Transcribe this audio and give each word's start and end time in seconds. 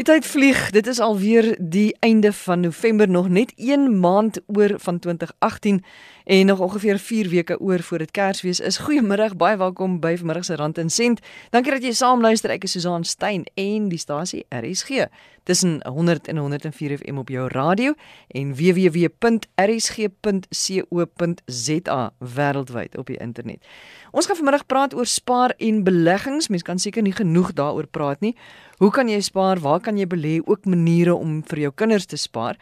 Die 0.00 0.08
tyd 0.08 0.24
vlieg. 0.24 0.70
Dit 0.72 0.86
is 0.86 0.98
alweer 0.98 1.56
die 1.60 1.96
einde 2.00 2.32
van 2.32 2.60
November 2.60 3.08
nog 3.08 3.28
net 3.28 3.52
1 3.56 3.98
maand 4.00 4.40
oor 4.46 4.72
van 4.76 4.98
2018 4.98 5.84
en 6.30 6.46
nog 6.46 6.58
ongeveer 6.58 6.98
4 6.98 7.28
weke 7.28 7.60
oor 7.60 7.82
voor 7.82 7.98
dit 7.98 8.10
Kersfees 8.10 8.60
is. 8.60 8.78
Goeiemiddag, 8.78 9.36
baie 9.36 9.56
welkom 9.56 10.00
by 10.00 10.16
vanmiddag 10.16 10.44
se 10.44 10.54
Rand 10.54 10.78
en 10.78 10.90
Sent. 10.90 11.20
Dankie 11.50 11.72
dat 11.72 11.82
jy 11.82 11.92
saam 11.92 12.20
luister. 12.20 12.50
Ek 12.54 12.62
is 12.64 12.70
Susan 12.70 13.04
Stein 13.04 13.44
en 13.58 13.88
die 13.90 13.98
stasie 13.98 14.46
RSG 14.48 15.10
tussen 15.42 15.80
100 15.86 16.28
en 16.28 16.36
104 16.36 16.98
FM 16.98 17.18
op 17.18 17.28
jou 17.28 17.48
radio 17.48 17.94
en 18.28 18.54
www.rsg.co.za 18.54 19.30
wêreldwyd 22.18 22.96
op 22.96 23.06
die 23.06 23.18
internet. 23.18 23.66
Ons 24.10 24.26
gaan 24.26 24.36
vanmiddag 24.36 24.66
praat 24.66 24.94
oor 24.94 25.06
spaar 25.06 25.54
en 25.58 25.82
beleggings. 25.84 26.48
Mens 26.48 26.62
kan 26.62 26.78
seker 26.78 27.02
nie 27.02 27.14
genoeg 27.14 27.52
daaroor 27.52 27.86
praat 27.86 28.20
nie. 28.20 28.36
Hoe 28.78 28.90
kan 28.90 29.08
jy 29.08 29.20
spaar? 29.20 29.58
Waar 29.60 29.80
kan 29.80 29.98
jy 29.98 30.06
belê? 30.06 30.40
Ook 30.44 30.64
maniere 30.64 31.14
om 31.14 31.42
vir 31.46 31.58
jou 31.66 31.72
kinders 31.74 32.06
te 32.06 32.16
spaar. 32.16 32.56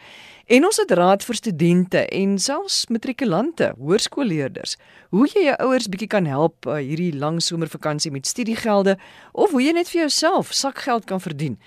En 0.49 0.65
ons 0.65 0.77
het 0.81 0.91
raad 0.97 1.21
vir 1.25 1.37
studente 1.37 1.99
en 2.05 2.31
selfs 2.41 2.87
matrikulante, 2.89 3.58
hoërskoolleerders, 3.77 4.77
hoe 5.13 5.27
jy 5.27 5.45
jou 5.49 5.55
ouers 5.65 5.89
bietjie 5.91 6.09
kan 6.11 6.25
help 6.29 6.67
uh, 6.67 6.79
hierdie 6.79 7.11
lang 7.17 7.41
somervakansie 7.43 8.11
met 8.11 8.27
studiegelde 8.27 8.97
of 9.33 9.51
hoe 9.51 9.61
jy 9.63 9.75
net 9.77 9.91
vir 9.91 10.05
jouself 10.05 10.53
sakgeld 10.55 11.07
kan 11.09 11.21
verdien 11.23 11.59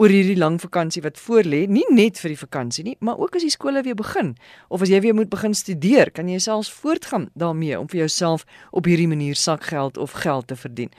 oor 0.00 0.08
hierdie 0.08 0.38
lang 0.38 0.56
vakansie 0.62 1.02
wat 1.04 1.18
voorlê, 1.20 1.66
nie 1.68 1.84
net 1.92 2.20
vir 2.22 2.32
die 2.32 2.40
vakansie 2.40 2.84
nie, 2.86 2.94
maar 3.04 3.18
ook 3.20 3.34
as 3.36 3.44
die 3.44 3.52
skole 3.52 3.82
weer 3.84 3.98
begin 3.98 4.32
of 4.72 4.80
as 4.80 4.92
jy 4.92 5.00
weer 5.04 5.16
moet 5.16 5.28
begin 5.32 5.52
studeer, 5.56 6.08
kan 6.14 6.30
jy 6.30 6.38
selfs 6.40 6.70
voortgaan 6.72 7.28
daarmee 7.36 7.76
om 7.76 7.90
vir 7.90 8.06
jouself 8.06 8.46
op 8.72 8.88
hierdie 8.88 9.10
manier 9.10 9.36
sakgeld 9.36 10.00
of 10.00 10.16
geld 10.22 10.48
te 10.48 10.56
verdien. 10.56 10.94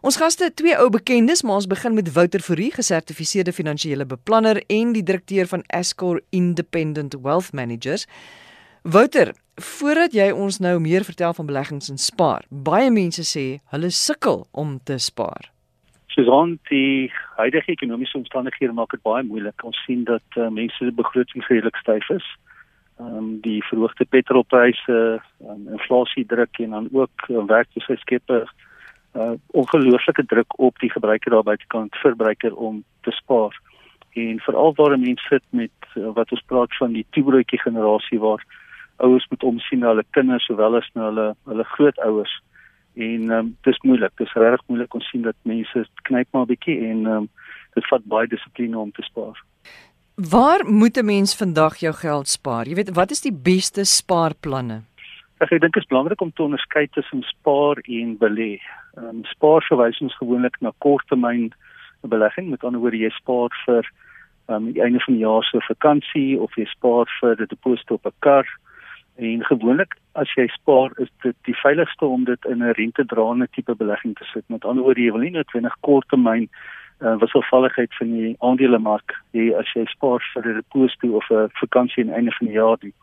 Ons 0.00 0.16
gaste, 0.16 0.46
twee 0.54 0.76
ou 0.78 0.86
bekendes, 0.94 1.42
maar 1.42 1.58
ons 1.58 1.66
begin 1.66 1.96
met 1.96 2.12
Wouter 2.14 2.40
Fourie, 2.40 2.70
gesertifiseerde 2.70 3.52
finansiële 3.52 4.06
beplanner 4.06 4.62
en 4.70 4.92
die 4.94 5.02
direkteur 5.02 5.48
van 5.50 5.64
Escor 5.74 6.22
Independent 6.30 7.16
Wealth 7.20 7.50
Managers. 7.52 8.06
Wouter, 8.86 9.34
voordat 9.58 10.14
jy 10.14 10.30
ons 10.32 10.58
nou 10.58 10.78
meer 10.80 11.04
vertel 11.04 11.34
van 11.34 11.46
beleggings 11.46 11.90
en 11.90 11.98
spaar, 11.98 12.44
baie 12.48 12.90
mense 12.90 13.24
sê 13.26 13.60
hulle 13.74 13.90
sukkel 13.90 14.46
om 14.52 14.78
te 14.84 14.98
spaar. 15.02 15.50
Susan, 16.06 16.56
die 16.70 17.12
huidige 17.36 17.72
ekonomiese 17.72 18.18
omstandighede 18.18 18.72
maak 18.74 18.90
dit 18.90 19.02
baie 19.06 19.22
moeilik. 19.22 19.64
Ons 19.64 19.78
sien 19.86 20.04
dat 20.08 20.38
uh, 20.38 20.48
mense 20.50 20.78
se 20.78 20.94
begroting 20.94 21.44
redelik 21.46 21.76
styf 21.82 22.10
is. 22.14 22.26
Ehm 22.98 23.18
um, 23.18 23.28
die 23.44 23.60
verhoogde 23.68 24.04
petrolpryse, 24.10 24.98
um, 25.46 25.68
inflasie 25.76 26.26
druk 26.26 26.58
en 26.58 26.74
dan 26.74 26.88
ook 26.92 27.28
uh, 27.28 27.44
werkloosheidsskeppe 27.46 28.40
uh, 29.14 29.30
ongelooflike 29.46 30.24
druk 30.26 30.58
op 30.58 30.78
die 30.82 30.90
gebruiker 30.90 31.30
daar 31.30 31.46
buitekant 31.46 31.96
verbruiker 32.02 32.56
om 32.56 32.82
te 33.06 33.10
spaar. 33.10 33.54
En 34.18 34.40
veral 34.40 34.74
waar 34.74 34.98
mense 34.98 35.26
sit 35.28 35.44
met 35.50 35.70
wat 35.94 36.32
ons 36.34 36.42
praat 36.46 36.76
van 36.76 36.92
die 36.92 37.06
toebroodjie 37.10 37.60
generasie 37.62 38.18
waar 38.18 38.42
ouers 38.98 39.26
moet 39.30 39.42
omsien 39.42 39.82
na 39.82 39.92
hulle 39.92 40.04
kinders 40.10 40.46
sowel 40.46 40.76
as 40.76 40.90
na 40.94 41.08
hulle 41.10 41.26
hulle 41.50 41.66
grootouers. 41.74 42.34
En 42.98 43.30
ehm 43.30 43.38
um, 43.38 43.56
dis 43.62 43.78
moeilik. 43.86 44.12
Dis 44.18 44.32
regtig 44.32 44.66
moeilik 44.66 44.94
om 44.94 45.00
sien 45.00 45.22
dat 45.22 45.36
mense 45.42 45.84
knyp 46.08 46.28
maar 46.32 46.46
'n 46.46 46.52
bietjie 46.54 46.78
en 46.90 47.06
ehm 47.06 47.16
um, 47.16 47.28
dit 47.74 47.86
vat 47.90 48.04
baie 48.04 48.26
dissipline 48.26 48.78
om 48.78 48.90
te 48.92 49.02
spaar. 49.02 49.38
Waar 50.14 50.66
moet 50.66 50.96
'n 50.96 51.04
mens 51.04 51.36
vandag 51.36 51.76
jou 51.76 51.94
geld 51.94 52.28
spaar? 52.28 52.66
Jy 52.66 52.74
weet, 52.74 52.94
wat 52.94 53.10
is 53.10 53.20
die 53.20 53.32
beste 53.32 53.84
spaarplanne? 53.84 54.82
Ek, 55.38 55.52
ek 55.52 55.60
dink 55.60 55.74
dit 55.74 55.82
is 55.82 55.88
belangrik 55.88 56.20
om 56.20 56.32
te 56.32 56.42
onderskei 56.42 56.88
tussen 56.90 57.22
spaar 57.22 57.78
en 57.84 58.16
belê. 58.18 58.58
Ehm 58.96 59.08
um, 59.08 59.24
spaar 59.24 59.62
verwys 59.62 60.00
ons 60.00 60.16
gewoonlik 60.16 60.60
na 60.60 60.72
korttermyn 60.78 61.52
belegging, 62.02 62.50
met 62.50 62.64
ander 62.64 62.80
woorde 62.80 62.98
jy 62.98 63.10
spaar 63.10 63.50
vir 63.66 63.84
ehm 64.48 64.54
um, 64.56 64.72
die 64.72 64.82
einde 64.82 65.00
van 65.04 65.14
die 65.14 65.22
jaar 65.22 65.44
se 65.44 65.60
vakansie 65.60 66.40
of 66.40 66.54
jy 66.56 66.64
spaar 66.64 67.06
vir 67.20 67.36
'n 67.40 67.46
deposito 67.48 67.94
op 67.94 68.06
'n 68.06 68.18
kar. 68.18 68.46
En 69.18 69.44
gewoonlik 69.44 69.96
as 70.12 70.30
jy 70.38 70.46
spaar, 70.46 70.92
is 71.02 71.10
dit 71.22 71.36
die 71.42 71.56
veiligste 71.58 72.06
om 72.06 72.24
dit 72.24 72.44
in 72.44 72.62
'n 72.62 72.74
rentedraende 72.78 73.48
tipe 73.50 73.74
belegging 73.74 74.14
te 74.16 74.24
sit. 74.24 74.44
Met 74.46 74.64
ander 74.64 74.84
woorde, 74.84 75.02
jy 75.02 75.12
wil 75.12 75.20
nie 75.20 75.30
noodwendig 75.30 75.76
korttermyn 75.80 76.48
uh, 77.00 77.16
wisselvalligheid 77.18 77.94
van 77.98 78.12
die 78.12 78.36
aandelemark 78.38 79.14
hê 79.34 79.54
as 79.58 79.72
jy 79.74 79.84
spaar 79.86 80.22
vir 80.34 80.46
'n 80.46 80.54
deposito 80.62 81.16
of 81.16 81.30
'n 81.30 81.50
vakansie 81.62 82.02
aan 82.02 82.10
die 82.10 82.16
einde 82.16 82.36
van 82.38 82.46
die 82.46 82.54
jaar 82.54 82.78
nie 82.82 82.94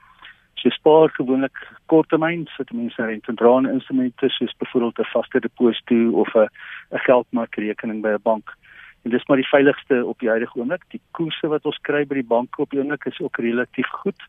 jy 0.66 0.72
spaar 0.74 1.12
gewoonlik 1.14 1.58
korttermyn 1.92 2.46
sit 2.56 2.72
mense 2.74 3.08
in 3.14 3.22
tendrane 3.26 3.72
instrumente 3.76 4.30
soos 4.34 4.54
byvoorbeeld 4.62 5.00
'n 5.00 5.12
vaste 5.14 5.40
deposito 5.40 5.98
of 6.22 6.30
'n 6.36 6.50
'n 6.92 7.06
geldmarkrekening 7.08 8.02
by 8.02 8.14
'n 8.16 8.24
bank. 8.24 8.50
En 9.04 9.12
dis 9.12 9.26
maar 9.28 9.38
die 9.38 9.54
veiligste 9.56 10.06
op 10.06 10.20
die 10.20 10.30
huidige 10.30 10.58
oomblik. 10.60 10.84
Die 10.90 11.02
koerse 11.12 11.48
wat 11.48 11.66
ons 11.66 11.78
kry 11.82 12.06
by 12.06 12.16
die 12.16 12.32
banke 12.36 12.62
op 12.62 12.70
die 12.70 12.80
oomblik 12.80 13.06
is 13.06 13.20
ook 13.20 13.38
relatief 13.38 13.88
goed. 13.88 14.22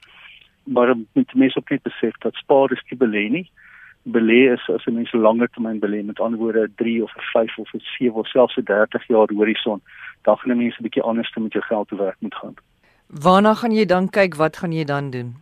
Maar 0.67 0.95
met 1.13 1.35
mense 1.35 1.59
ook 1.59 1.71
net 1.71 1.83
besef 1.83 2.17
dat 2.19 2.35
spaar 2.35 2.73
is 2.73 2.83
nie 2.89 2.99
belê 2.99 3.25
nie. 3.31 3.51
Belê 4.03 4.53
is 4.53 4.69
as 4.75 4.87
'n 4.87 4.95
mens 4.95 5.13
langer 5.13 5.49
termyn 5.49 5.81
belê, 5.81 6.05
met 6.05 6.21
ander 6.21 6.39
woorde 6.39 6.71
3 6.77 7.03
of 7.03 7.13
5 7.33 7.59
of 7.59 7.71
7 7.99 8.15
of 8.15 8.27
selfs 8.27 8.57
'n 8.57 8.65
30 8.65 9.07
jaar 9.07 9.29
horison, 9.35 9.81
dan 10.23 10.37
gaan 10.37 10.57
mense 10.57 10.79
'n 10.79 10.83
bietjie 10.83 11.03
anders 11.03 11.35
met 11.35 11.53
jou 11.53 11.65
geld 11.65 11.89
te 11.89 11.97
werk 11.97 12.17
moet 12.21 12.35
gaan. 12.35 12.55
Waarna 13.07 13.55
gaan 13.55 13.73
jy 13.73 13.85
dan 13.85 14.09
kyk? 14.11 14.35
Wat 14.35 14.57
gaan 14.57 14.73
jy 14.73 14.85
dan 14.85 15.11
doen? 15.11 15.35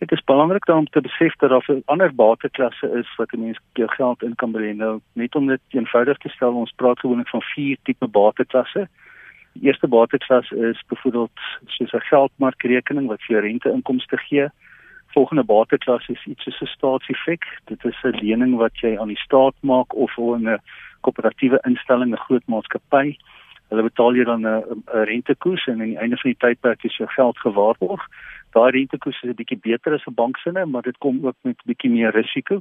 Dit 0.00 0.12
is 0.12 0.24
belangrik 0.24 0.68
om 0.68 0.86
te 0.86 1.00
besef 1.00 1.36
dat 1.36 1.50
daar 1.50 1.64
'n 1.68 1.82
ander 1.84 2.14
bateklasse 2.14 2.86
is 2.98 3.16
wat 3.16 3.32
'n 3.32 3.40
mens 3.40 3.58
jou 3.72 3.88
geld 3.88 4.22
in 4.22 4.34
kan 4.34 4.52
belê. 4.52 4.72
Nou, 4.76 5.00
net 5.12 5.34
om 5.34 5.46
dit 5.46 5.60
eenvoudig 5.68 6.18
te 6.18 6.28
stel, 6.28 6.54
ons 6.54 6.72
praat 6.76 6.98
gewoonlik 6.98 7.28
van 7.28 7.42
vier 7.42 7.76
tipe 7.82 8.06
bateklasse. 8.06 8.88
Die 9.52 9.62
eerste 9.62 9.88
bateklas 9.88 10.50
is 10.50 10.82
byvoorbeeld 10.86 11.38
soos 11.66 11.92
'n 11.92 12.08
geldmarkrekening 12.12 13.06
wat 13.06 13.22
vir 13.22 13.40
rente-inkomste 13.40 14.16
gee. 14.16 14.48
Volgende 15.12 15.44
bateklas 15.44 16.08
is 16.08 16.26
iets 16.26 16.42
soos 16.42 16.60
'n 16.60 16.66
staatseffek. 16.66 17.44
Dit 17.64 17.84
is 17.84 18.02
'n 18.04 18.18
lening 18.22 18.56
wat 18.56 18.76
jy 18.80 18.98
aan 18.98 19.08
die 19.08 19.24
staat 19.26 19.54
maak 19.60 19.94
of 19.94 20.18
aan 20.18 20.48
'n 20.48 20.62
koöperatiewe 21.00 21.58
instelling, 21.62 22.12
'n 22.12 22.24
groot 22.26 22.46
maatskappy. 22.46 23.16
Hulle 23.68 23.82
betaal 23.82 24.14
jy 24.14 24.24
dan 24.24 24.46
'n 24.46 24.82
rentekoers 24.86 25.66
en 25.66 25.80
aan 25.80 25.92
die 25.94 25.98
einde 25.98 26.16
van 26.16 26.30
die 26.30 26.40
tydperk 26.40 26.84
is 26.84 26.96
jou 26.96 27.08
geld 27.08 27.38
gewaarborg 27.38 28.06
daai 28.54 28.70
rentekoers 28.70 29.22
is 29.22 29.30
'n 29.30 29.38
bietjie 29.40 29.60
beter 29.68 29.94
as 29.94 30.06
'n 30.06 30.14
banksinne, 30.14 30.66
maar 30.66 30.82
dit 30.82 30.98
kom 30.98 31.26
ook 31.26 31.36
met 31.42 31.56
'n 31.56 31.68
bietjie 31.70 31.90
meer 31.90 32.12
risiko. 32.12 32.60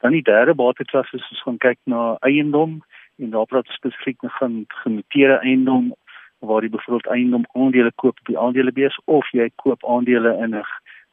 Dan 0.00 0.12
die 0.12 0.22
derde 0.22 0.54
bateklas 0.54 1.12
is 1.12 1.30
ons 1.30 1.42
gaan 1.42 1.58
kyk 1.58 1.78
na 1.84 2.16
eiendom 2.20 2.82
en 3.18 3.30
daar 3.30 3.46
praat 3.46 3.66
spesifiek 3.66 4.18
van 4.20 4.64
genoteerde 4.68 5.38
eiendom 5.38 5.94
waar 6.38 6.62
jy 6.62 6.70
byvoorbeeld 6.70 7.14
eiendom 7.14 7.44
aandele 7.52 7.92
koop 7.94 8.18
op 8.18 8.26
die 8.26 8.38
aandelebeurs 8.38 9.00
of 9.04 9.30
jy 9.30 9.50
koop 9.56 9.84
aandele 9.84 10.36
in 10.42 10.54
'n 10.54 10.64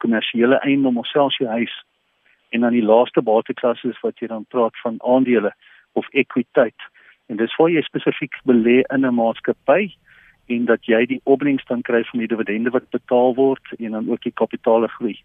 kommersiële 0.02 0.60
eiendom 0.66 0.98
of 0.98 1.06
selfs 1.06 1.38
jou 1.40 1.48
huis. 1.50 1.74
En 2.50 2.64
dan 2.66 2.74
die 2.74 2.84
laaste 2.84 3.22
bateklas 3.22 3.84
is 3.84 4.00
wat 4.02 4.18
jy 4.18 4.26
dan 4.32 4.48
praat 4.48 4.76
van 4.82 4.98
aandele 5.06 5.52
of 5.92 6.08
ekwiteit. 6.10 6.88
En 7.30 7.38
dis 7.38 7.56
waar 7.56 7.70
jy 7.70 7.82
spesifiek 7.86 8.34
belê 8.44 8.80
in 8.82 9.06
'n 9.06 9.14
maatskappy 9.14 9.92
en 10.46 10.64
dat 10.64 10.84
jy 10.84 11.06
die 11.06 11.20
opbrengs 11.24 11.64
dan 11.68 11.82
kry 11.82 12.02
van 12.04 12.18
die 12.18 12.28
dividende 12.28 12.70
wat 12.70 12.90
betaal 12.90 13.34
word 13.34 13.74
en 13.78 13.90
dan 13.90 14.10
ook 14.10 14.22
die 14.22 14.34
kapitaal 14.42 14.86
groei. 14.86 15.16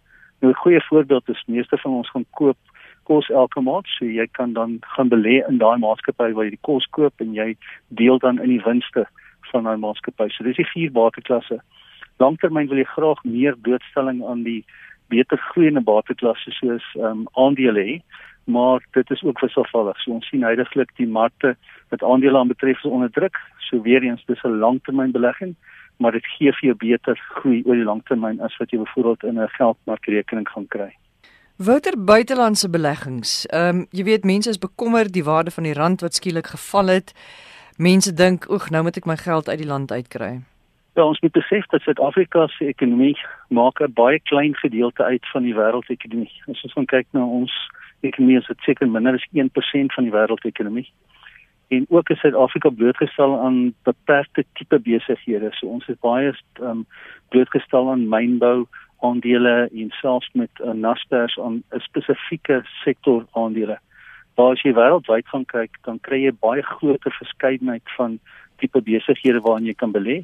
Nou 0.41 0.53
'n 0.53 0.62
goeie 0.64 0.81
voorbeeld 0.90 1.30
is 1.30 1.44
meeste 1.47 1.78
van 1.78 1.91
ons 1.91 2.09
gaan 2.09 2.25
koop 2.30 2.58
kos 3.03 3.30
elke 3.30 3.62
maand, 3.62 3.88
so 3.88 4.06
jy 4.06 4.28
kan 4.31 4.53
dan 4.53 4.78
gaan 4.81 5.09
belê 5.09 5.41
in 5.47 5.58
daai 5.58 5.78
maatskappy 5.78 6.34
waar 6.34 6.44
jy 6.44 6.56
die 6.58 6.68
kos 6.69 6.85
koop 6.85 7.14
en 7.22 7.34
jy 7.34 7.56
deel 7.88 8.19
dan 8.19 8.41
in 8.41 8.50
die 8.50 8.64
winste 8.66 9.06
van 9.52 9.64
daai 9.64 9.78
maatskappy. 9.78 10.30
So 10.30 10.44
dis 10.44 10.56
die 10.56 10.72
vier 10.74 10.91
bateklasse. 10.91 11.59
Langtermyn 12.18 12.68
wil 12.68 12.78
jy 12.78 12.84
graag 12.84 13.24
meer 13.24 13.58
blootstelling 13.58 14.24
aan 14.26 14.44
die 14.44 14.64
beter 15.08 15.38
groeiende 15.38 15.82
bateklasse 15.82 16.52
soos 16.52 16.85
ehm 16.96 17.06
um, 17.06 17.28
aandele 17.34 17.82
hê 17.82 17.97
maar 18.46 18.85
dit 18.91 19.09
is 19.09 19.23
ook 19.23 19.40
wisselvallig. 19.40 20.02
So 20.02 20.12
ons 20.12 20.28
sien 20.29 20.44
heidaglik 20.44 20.91
die 20.96 21.08
markte 21.08 21.56
wat 21.90 22.03
aandele 22.03 22.38
aanbetref 22.38 22.78
is 22.78 22.91
onder 22.91 23.12
druk. 23.12 23.38
So 23.70 23.82
weer 23.82 24.03
eens 24.03 24.26
dis 24.26 24.44
'n 24.44 24.59
langtermynbelegging, 24.59 25.56
maar 25.97 26.12
dit 26.12 26.26
gee 26.26 26.52
vir 26.52 26.66
jou 26.70 26.76
beter 26.76 27.17
groei 27.17 27.64
oor 27.66 27.76
die 27.76 27.84
langtermyn 27.84 28.41
as 28.41 28.58
wat 28.58 28.72
jy 28.72 28.78
byvoorbeeld 28.78 29.23
in 29.23 29.40
'n 29.40 29.47
geldmarkrekening 29.47 30.50
gaan 30.50 30.68
kry. 30.68 30.96
Wouter 31.56 32.03
buitelandse 32.03 32.70
beleggings. 32.70 33.46
Ehm 33.46 33.76
um, 33.76 33.88
jy 33.91 34.03
weet 34.03 34.23
mense 34.23 34.50
is 34.50 34.58
bekommerd 34.58 35.14
die 35.14 35.23
waarde 35.23 35.52
van 35.52 35.64
die 35.64 35.73
rand 35.73 36.02
wat 36.02 36.14
skielik 36.14 36.47
geval 36.47 36.88
het. 36.88 37.14
Mense 37.78 38.14
dink, 38.14 38.50
"Oeg, 38.50 38.70
nou 38.70 38.84
moet 38.84 38.97
ek 38.97 39.06
my 39.06 39.18
geld 39.18 39.50
uit 39.50 39.58
die 39.58 39.68
land 39.68 39.91
uitkry." 39.91 40.41
Ja, 40.96 41.03
ons 41.03 41.20
moet 41.20 41.32
besef 41.32 41.66
dat 41.66 41.82
Suid-Afrika 41.82 42.47
se 42.47 42.66
ekonomie 42.66 43.18
maak 43.47 43.80
'n 43.82 43.94
baie 43.94 44.20
klein 44.20 44.56
gedeelte 44.56 45.03
uit 45.03 45.26
van 45.32 45.44
die 45.44 45.56
wêreldekonomie. 45.56 46.32
As 46.47 46.64
ons 46.64 46.74
gaan 46.74 46.86
kyk 46.86 47.08
na 47.12 47.26
ons 47.26 47.52
ekonomie 48.00 48.38
is 48.38 48.47
dit 48.47 48.59
seker 48.59 48.88
minder 48.88 49.14
as 49.14 49.28
1% 49.32 49.94
van 49.94 50.03
die 50.03 50.14
wêreldekonomie. 50.14 50.92
En 51.68 51.86
ook 51.90 52.09
is 52.09 52.20
Suid-Afrika 52.20 52.70
blootgestel 52.70 53.40
aan 53.40 53.74
beperkte 53.84 54.46
tipe 54.53 54.80
besighede. 54.80 55.50
So 55.52 55.68
ons 55.68 55.88
is 55.88 56.00
baie 56.00 56.34
um, 56.62 56.86
blootgestel 57.30 57.92
aan 57.92 58.08
mynbou 58.08 58.68
aandele 59.02 59.70
en 59.74 59.90
selfs 59.90 60.30
met 60.34 60.52
'n 60.59 60.68
uh, 60.68 60.74
Naspers 60.74 61.40
aan 61.40 61.64
'n 61.72 61.80
spesifieke 61.80 62.62
sektor 62.84 63.26
aandele. 63.32 63.78
Waar 64.36 64.52
as 64.52 64.62
jy 64.62 64.74
wêreldwyd 64.74 65.28
gaan 65.28 65.46
kyk, 65.46 65.78
dan 65.84 66.00
kry 66.00 66.24
jy 66.24 66.32
baie 66.40 66.62
groter 66.62 67.12
verskeidenheid 67.12 67.90
van 67.97 68.20
tipe 68.58 68.82
besighede 68.82 69.40
waarin 69.40 69.66
jy 69.66 69.74
kan 69.74 69.92
belê. 69.92 70.24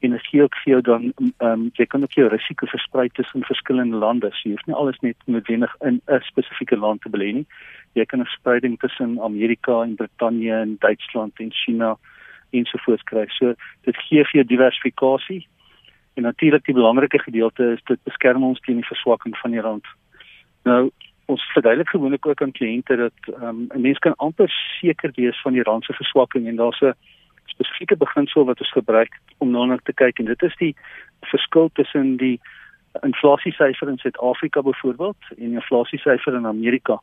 En 0.00 0.10
dit 0.10 0.26
gee 0.26 0.42
ook 0.42 0.56
vir 0.62 0.72
jou 0.72 0.80
dan 0.82 1.12
ehm 1.16 1.50
um, 1.50 1.70
jy 1.74 1.86
kan 1.86 2.02
ook 2.02 2.12
jou 2.12 2.28
risiko 2.28 2.66
versprei 2.66 3.08
tussen 3.08 3.44
verskillende 3.44 3.96
lande. 3.96 4.30
So 4.32 4.48
jy 4.48 4.54
hoef 4.56 4.66
nie 4.66 4.76
alles 4.76 4.98
net 5.00 5.16
noodwendig 5.24 5.76
in 5.80 6.00
'n 6.06 6.20
spesifieke 6.20 6.76
land 6.76 7.00
te 7.02 7.08
belê 7.08 7.32
nie. 7.32 7.46
Jy 7.94 8.04
kan 8.04 8.20
'n 8.20 8.26
spreiding 8.38 8.78
tussen 8.78 9.20
Amerika 9.20 9.82
en 9.82 9.94
Brittanje 9.94 10.54
en 10.54 10.76
Duitsland 10.78 11.32
en 11.40 11.52
China 11.52 11.96
ensovoorts 12.50 13.02
kry. 13.02 13.26
So 13.28 13.54
dit 13.84 13.96
gee 13.96 14.24
vir 14.24 14.32
jou 14.32 14.44
diversifikasie. 14.44 15.46
En 16.14 16.22
natuurlik 16.22 16.64
die 16.64 16.74
belangrike 16.74 17.18
gedeelte 17.18 17.72
is 17.72 17.82
dit 17.84 17.98
beskerm 18.04 18.44
ons 18.44 18.60
teen 18.60 18.76
die 18.76 18.90
verswakking 18.92 19.36
van 19.38 19.50
die 19.50 19.60
rand. 19.60 19.84
Nou 20.64 20.90
ons 21.26 21.42
verduidelik 21.52 21.88
gewoonlik 21.88 22.26
ook 22.26 22.42
aan 22.42 22.52
kliënte 22.52 22.96
dat 22.96 23.18
ehm 23.34 23.48
um, 23.48 23.66
'n 23.74 23.80
mens 23.80 23.98
kan 23.98 24.14
amper 24.16 24.50
seker 24.80 25.10
wees 25.14 25.40
van 25.42 25.52
die 25.52 25.62
rand 25.62 25.84
se 25.84 25.92
verswakking 25.92 26.46
en 26.46 26.56
daar's 26.56 26.80
'n 26.80 26.94
spesifieke 27.46 27.96
beginsel 27.96 28.44
wat 28.44 28.60
ons 28.60 28.72
gebruik 28.72 29.20
om 29.38 29.52
daarna 29.52 29.78
te 29.82 29.92
kyk 29.92 30.18
en 30.18 30.24
dit 30.24 30.42
is 30.42 30.56
die 30.56 30.74
verskil 31.20 31.70
tussen 31.74 32.16
die 32.16 32.40
inflasiesyfer 33.02 33.88
in 33.88 33.98
Suid-Afrika 33.98 34.62
byvoorbeeld 34.62 35.16
en 35.36 35.44
die 35.48 35.60
inflasiesyfer 35.60 36.34
in 36.34 36.46
Amerika. 36.46 37.00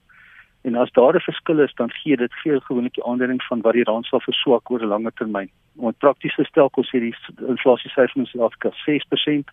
En 0.64 0.76
as 0.76 0.92
daar 0.92 1.16
'n 1.16 1.20
verskil 1.20 1.60
is, 1.60 1.74
dan 1.74 1.92
gee 1.92 2.18
dit 2.18 2.34
veel 2.34 2.60
gewoonlik 2.60 2.94
die 2.94 3.04
aandering 3.04 3.44
van 3.44 3.62
wat 3.62 3.74
die 3.74 3.84
rand 3.84 4.06
sal 4.06 4.20
verswak 4.20 4.70
oor 4.72 4.82
'n 4.82 4.88
langer 4.88 5.14
termyn. 5.14 5.50
Om 5.76 5.94
prakties 5.98 6.36
te 6.36 6.44
stel, 6.44 6.70
kos 6.70 6.92
hierdie 6.92 7.16
inflasiesyfer 7.48 8.18
in 8.18 8.26
Suid-Afrika 8.26 8.70
6% 8.86 9.52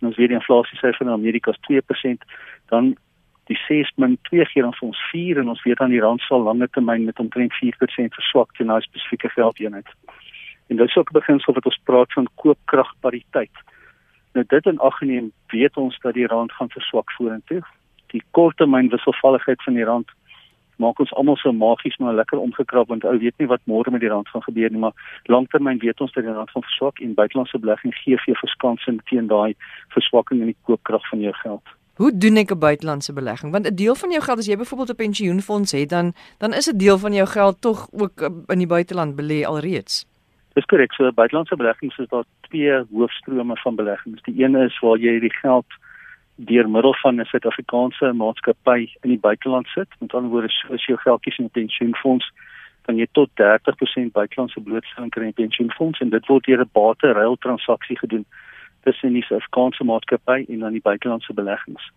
en 0.00 0.06
ons 0.06 0.16
weet 0.16 0.28
die 0.28 0.36
inflasiesyfer 0.36 1.06
in 1.06 1.12
Amerika 1.12 1.50
is 1.50 1.58
2%, 1.60 2.24
dan 2.68 2.96
die 3.44 3.58
6 3.68 3.92
min 3.96 4.18
2 4.22 4.44
gee 4.44 4.62
dan 4.62 4.74
vir 4.74 4.88
ons 4.88 5.00
4 5.10 5.38
en 5.38 5.48
ons 5.48 5.62
weet 5.62 5.76
dan 5.76 5.90
die 5.90 6.00
rand 6.00 6.20
sal 6.20 6.42
langer 6.42 6.68
termyn 6.70 7.04
met 7.04 7.18
omtrent 7.18 7.52
4% 7.52 8.14
verswak 8.14 8.52
teen 8.56 8.72
'n 8.72 8.80
spesifieke 8.80 9.28
geldeenheid. 9.28 9.88
En 10.68 10.76
dit 10.76 10.88
is 10.88 10.96
ook 10.96 11.10
'n 11.10 11.18
beginsel 11.18 11.52
wat 11.52 11.64
ons 11.64 11.80
praat 11.84 12.12
van 12.12 12.28
koopkragpariteit. 12.34 13.56
Nou 14.32 14.44
dit 14.48 14.66
in 14.66 14.78
ag 14.78 14.96
geneem, 14.98 15.32
weet 15.46 15.76
ons 15.76 15.98
dat 16.00 16.14
die 16.14 16.26
rand 16.26 16.52
gaan 16.52 16.70
verswak 16.70 17.12
vorentoe. 17.12 17.62
Die 18.06 18.22
korttermyn 18.30 18.88
wisselvalligheid 18.88 19.62
van 19.62 19.74
die 19.74 19.84
rand 19.84 20.10
maak 20.76 21.00
ons 21.02 21.14
almal 21.18 21.36
so 21.36 21.52
magies 21.52 21.96
maar 21.96 22.14
lekker 22.14 22.38
omgekrap 22.38 22.88
want 22.92 23.04
ou 23.04 23.16
weet 23.18 23.34
nie 23.42 23.48
wat 23.50 23.64
môre 23.70 23.90
met 23.90 24.00
die 24.04 24.10
rand 24.12 24.28
gaan 24.28 24.44
gebeur 24.46 24.70
nie, 24.70 24.78
maar 24.78 24.94
langtermyn 25.24 25.80
weet 25.82 26.00
ons 26.00 26.12
dat 26.12 26.24
die 26.24 26.32
rand 26.32 26.50
gaan 26.50 26.62
verswak 26.62 27.02
en 27.04 27.16
buitelandse 27.18 27.58
belegging 27.58 27.94
gee 27.94 28.20
vir 28.24 28.38
verskansing 28.42 29.00
teen 29.10 29.26
daai 29.26 29.54
verswakking 29.96 30.40
in 30.40 30.52
die 30.52 30.60
koopkrag 30.62 31.08
van 31.10 31.24
jou 31.26 31.34
geld. 31.42 31.74
Hoe 31.98 32.12
doen 32.14 32.36
ek 32.36 32.52
'n 32.54 32.58
buitelandse 32.58 33.12
belegging? 33.12 33.52
Want 33.52 33.66
'n 33.66 33.74
deel 33.74 33.94
van 33.94 34.10
jou 34.10 34.22
geld 34.22 34.38
as 34.38 34.46
jy 34.46 34.56
byvoorbeeld 34.56 34.90
'n 34.90 35.02
pensioenfonds 35.04 35.72
het, 35.72 35.88
dan 35.88 36.12
dan 36.38 36.52
is 36.52 36.70
'n 36.70 36.78
deel 36.78 36.98
van 36.98 37.12
jou 37.12 37.26
geld 37.26 37.60
tog 37.60 37.88
ook 37.92 38.20
uh, 38.20 38.28
in 38.46 38.58
die 38.58 38.66
buiteland 38.66 39.16
belê 39.16 39.42
alreeds. 39.44 40.06
Dis 40.58 40.66
korrek. 40.66 40.92
So 40.96 41.06
buitelandse 41.14 41.56
beleggings 41.56 41.98
is 42.02 42.08
daar 42.10 42.24
twee 42.48 42.84
hoofstrome 42.90 43.56
van 43.56 43.76
beleggings. 43.76 44.22
Die 44.22 44.42
een 44.42 44.56
is 44.56 44.78
waar 44.82 44.98
jy 44.98 45.20
die 45.22 45.34
geld 45.34 45.76
deur 46.50 46.70
middel 46.70 46.94
van 47.02 47.20
'n 47.20 47.24
Suid-Afrikaanse 47.30 48.12
maatskappy 48.12 48.90
in 49.02 49.10
die 49.10 49.18
buiteland 49.18 49.66
sit. 49.66 49.86
Met 50.00 50.14
ander 50.14 50.30
woorde, 50.30 50.48
soos 50.48 50.86
jou 50.86 50.98
geldjies 50.98 51.38
in 51.38 51.44
'n 51.44 51.50
pensioenfonds, 51.50 52.32
kan 52.82 52.96
jy 52.96 53.06
tot 53.12 53.30
30% 53.34 54.12
buitelandse 54.12 54.60
blootstelling 54.60 55.10
kry 55.10 55.24
in 55.24 55.32
pensioenfonds 55.32 56.00
en 56.00 56.10
dit 56.10 56.26
word 56.26 56.44
deur 56.44 56.60
'n 56.60 56.70
bate-ruil 56.72 57.36
transaksie 57.36 57.98
gedoen 57.98 58.26
tussen 58.82 59.12
die 59.12 59.22
Suid-Afrikaanse 59.22 59.84
maatskappy 59.84 60.44
en 60.48 60.58
dan 60.58 60.72
die 60.72 60.86
buitelandse 60.90 61.34
beleggings. 61.34 61.90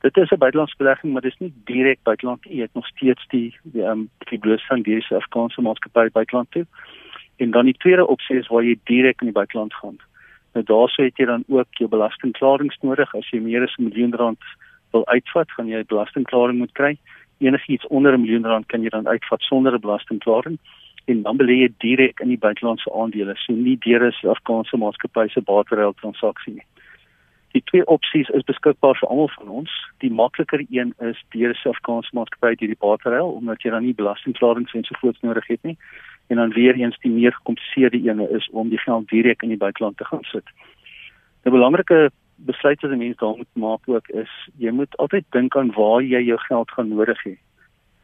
Dit 0.00 0.16
is 0.16 0.30
'n 0.30 0.38
buitelandse 0.38 0.76
belegging, 0.76 1.12
maar 1.12 1.22
dit 1.22 1.32
is 1.32 1.38
nie 1.38 1.52
direk 1.64 1.98
buiteland 2.02 2.44
nie. 2.44 2.56
Jy 2.56 2.62
het 2.62 2.74
nog 2.74 2.86
steeds 2.86 3.26
die 3.28 3.56
die 3.62 3.82
um, 3.82 4.10
die 4.18 4.38
blootstelling 4.38 4.84
deur 4.84 4.98
die 5.00 5.06
Suid-Afrikaanse 5.06 5.60
maatskappy 5.60 6.10
buiteland 6.10 6.50
toe. 6.50 6.66
En 7.36 7.50
dan 7.50 7.64
die 7.64 7.76
tweede 7.78 8.06
opsie 8.06 8.38
is 8.38 8.48
waar 8.48 8.64
jy 8.64 8.78
direk 8.84 9.20
in 9.20 9.26
die 9.26 9.38
buiteland 9.38 9.74
gaan. 9.74 9.98
Nou 10.52 10.64
daarso 10.64 11.02
het 11.02 11.16
jy 11.16 11.24
dan 11.24 11.44
ook 11.48 11.68
jou 11.80 11.88
belastingklarings 11.88 12.78
nodig. 12.80 13.14
As 13.14 13.30
jy 13.30 13.40
meer 13.40 13.62
as 13.62 13.76
'n 13.78 13.88
miljoen 13.88 14.14
rand 14.14 14.42
wil 14.92 15.06
uitvat, 15.06 15.50
gaan 15.50 15.68
jy 15.68 15.78
'n 15.78 15.92
belastingklaring 15.94 16.58
moet 16.58 16.72
kry. 16.72 16.98
Enigiets 17.38 17.86
onder 17.86 18.12
'n 18.12 18.20
miljoen 18.20 18.46
rand 18.46 18.66
kan 18.66 18.82
jy 18.82 18.88
dan 18.88 19.08
uitvat 19.08 19.40
sonder 19.40 19.74
'n 19.74 19.80
belastingklaring 19.80 20.58
en 21.04 21.22
dan 21.22 21.36
belê 21.36 21.56
jy 21.62 21.72
direk 21.78 22.20
in 22.20 22.28
die 22.28 22.38
buitelandse 22.38 22.92
aandele, 22.94 23.34
so 23.36 23.52
nie 23.52 23.78
deur 23.78 24.06
'n 24.06 24.28
Afghaanse 24.28 24.76
maatskappy 24.76 25.28
se 25.28 25.40
bateruil 25.40 25.94
transaksie 25.94 26.54
nie. 26.54 26.66
Die 27.52 27.62
twee 27.64 27.86
opsies 27.86 28.28
is 28.28 28.44
beskikbaar 28.48 28.96
vir 28.96 29.08
almal 29.08 29.28
van 29.28 29.48
ons. 29.48 29.72
Die 30.00 30.10
makliker 30.10 30.64
een 30.70 30.94
is 30.98 31.18
deur 31.34 31.52
'n 31.52 31.68
Afghaanse 31.68 32.14
maatskappy 32.16 32.54
deur 32.56 32.72
die 32.72 32.84
bateruil 32.86 33.28
omdat 33.32 33.62
jy 33.62 33.70
dan 33.70 33.84
nie 33.84 33.94
belastingklarings 33.94 34.72
ensovoorts 34.72 35.20
nodig 35.20 35.46
het 35.46 35.62
nie. 35.62 35.76
En 36.28 36.36
dan 36.36 36.52
weer 36.52 36.74
eens 36.74 36.98
die 36.98 37.10
meer 37.10 37.32
gekompliseerde 37.32 37.98
een 38.08 38.20
is 38.30 38.48
om 38.50 38.68
die 38.68 38.78
geld 38.78 39.08
direk 39.08 39.42
in 39.42 39.48
die 39.48 39.62
buiteland 39.64 39.96
te 39.96 40.04
gaan 40.04 40.24
sit. 40.24 40.44
'n 41.44 41.50
Belangrike 41.50 42.10
besluit 42.36 42.80
wat 42.80 42.90
'n 42.90 42.98
mens 42.98 43.16
daar 43.16 43.36
moet 43.36 43.54
maak 43.54 43.88
ook 43.88 44.08
is 44.08 44.30
jy 44.56 44.70
moet 44.70 44.96
altyd 44.96 45.24
dink 45.30 45.56
aan 45.56 45.72
waar 45.72 46.02
jy 46.02 46.20
jou 46.24 46.38
geld 46.38 46.70
gaan 46.70 46.88
nodig 46.88 47.22
hê. 47.24 47.36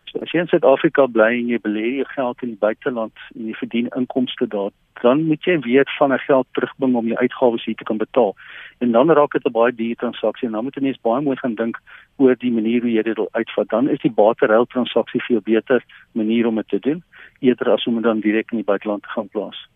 So 0.08 0.20
as 0.25 0.32
jy 0.32 0.40
in 0.40 0.49
Suid-Afrika 0.49 1.06
bly 1.12 1.31
en 1.37 1.49
jy 1.52 1.58
belê 1.60 1.87
jou 1.99 2.06
geld 2.14 2.43
in 2.43 2.55
die 2.55 2.60
buiteland 2.60 3.25
en 3.34 3.49
jy 3.50 3.56
verdien 3.60 3.90
inkomste 3.99 4.46
daar, 4.49 4.70
dan 5.02 5.26
moet 5.28 5.44
jy 5.44 5.58
weet 5.66 5.90
van 5.99 6.12
'n 6.12 6.19
geld 6.25 6.46
terugbring 6.55 6.96
om 6.96 7.06
jou 7.06 7.19
uitgawes 7.19 7.64
hier 7.64 7.76
te 7.76 7.84
kan 7.84 7.99
betaal. 7.99 8.34
En 8.81 8.93
dan 8.93 9.10
raak 9.10 9.32
dit 9.32 9.44
'n 9.46 9.52
baie 9.52 9.72
duur 9.72 9.96
transaksie 9.96 10.49
en 10.49 10.52
dan 10.52 10.64
moet 10.64 10.75
jy 10.75 10.82
net 10.82 11.02
baie 11.02 11.22
mooi 11.22 11.37
gaan 11.37 11.55
dink 11.55 11.76
oor 12.16 12.37
die 12.37 12.52
manier 12.52 12.81
hoe 12.81 12.93
jy 12.93 13.02
dit 13.02 13.16
wil 13.16 13.28
uitvat. 13.32 13.69
Dan 13.69 13.88
is 13.88 14.00
die 14.00 14.10
bateruil 14.10 14.66
transaksie 14.66 15.22
veel 15.22 15.40
beter 15.40 15.84
manier 16.12 16.46
om 16.46 16.54
dit 16.54 16.69
te 16.69 16.78
doen 16.78 17.02
eerder 17.40 17.72
as 17.72 17.87
om 17.87 17.94
dit 17.94 18.02
dan 18.02 18.20
direk 18.20 18.50
in 18.50 18.58
die 18.58 18.70
buiteland 18.72 19.02
te 19.02 19.08
gaan 19.08 19.28
plaas. 19.28 19.69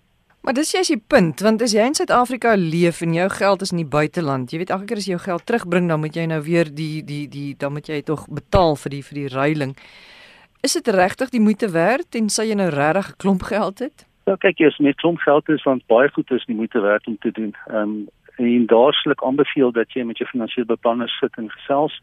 Maar 0.43 0.55
dis 0.55 0.73
jy's 0.73 0.89
die 0.91 1.03
punt, 1.07 1.41
want 1.41 1.63
as 1.63 1.71
jy 1.71 1.85
in 1.87 1.95
Suid-Afrika 1.95 2.57
leef 2.59 3.01
en 3.01 3.13
jou 3.15 3.29
geld 3.31 3.61
is 3.63 3.71
in 3.71 3.77
die 3.77 3.87
buiteland, 3.87 4.51
jy 4.51 4.59
weet 4.59 4.73
elke 4.75 4.89
keer 4.91 4.97
as 4.97 5.07
jy 5.07 5.15
jou 5.15 5.23
geld 5.23 5.45
terugbring, 5.47 5.87
dan 5.87 6.01
moet 6.03 6.17
jy 6.19 6.25
nou 6.27 6.41
weer 6.43 6.67
die 6.67 7.05
die 7.07 7.29
die 7.31 7.55
dan 7.55 7.77
moet 7.77 7.87
jy 7.87 8.01
tog 8.03 8.25
betaal 8.27 8.75
vir 8.75 8.91
die 8.91 9.03
vir 9.07 9.21
die 9.21 9.29
ruiling. 9.29 9.77
Is 10.63 10.73
dit 10.73 10.89
regtig 10.95 11.31
die 11.31 11.41
moeite 11.41 11.71
werd 11.71 12.15
en 12.15 12.29
sê 12.31 12.45
jy 12.47 12.55
nou 12.55 12.69
regtig 12.71 13.09
'n 13.11 13.17
klomp 13.23 13.43
geld 13.43 13.79
het? 13.79 14.07
Nou 14.27 14.37
kyk 14.39 14.59
jy, 14.59 14.67
as 14.67 14.77
jy 14.79 14.89
'n 14.89 15.03
klomp 15.03 15.19
geld 15.19 15.47
het, 15.47 15.63
want 15.63 15.87
baie 15.87 16.09
goed 16.09 16.31
is 16.31 16.45
die 16.47 16.55
moeite 16.55 16.81
werd 16.81 17.07
om 17.07 17.19
te 17.19 17.31
doen. 17.31 17.55
Ehm 17.67 17.77
um, 17.77 18.09
en 18.37 18.67
daarslik 18.67 19.23
aanbeveel 19.23 19.73
dat 19.73 19.93
jy 19.93 20.03
met 20.03 20.19
jou 20.19 20.29
finansiële 20.31 20.67
beplanner 20.67 21.09
sit 21.09 21.35
en 21.37 21.51
gesels 21.51 22.01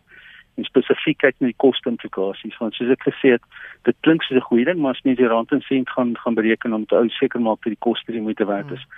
en 0.56 0.64
spesifiek 0.64 1.18
kyk 1.18 1.36
na 1.40 1.48
die 1.48 1.64
koste-implikasies 1.64 2.58
want 2.58 2.74
soos 2.74 2.92
ek 2.92 3.08
gesê 3.08 3.32
het, 3.32 3.44
dit 3.84 3.96
klink 4.00 4.24
soos 4.24 4.38
'n 4.38 4.50
goeie 4.50 4.66
ding, 4.66 4.80
maar 4.80 4.92
as 4.92 5.02
jy 5.04 5.16
die 5.16 5.28
rand 5.28 5.52
en 5.52 5.62
sent 5.62 5.90
gaan 5.90 6.18
gaan 6.18 6.36
bereken 6.36 6.74
om 6.74 6.86
te 6.86 6.96
ou 6.96 7.10
seker 7.10 7.40
maak 7.40 7.64
dat 7.64 7.72
die 7.72 7.86
koste 7.88 8.12
die 8.12 8.22
moeite 8.22 8.46
werd 8.46 8.72
is. 8.72 8.84
Hmm. 8.84 8.92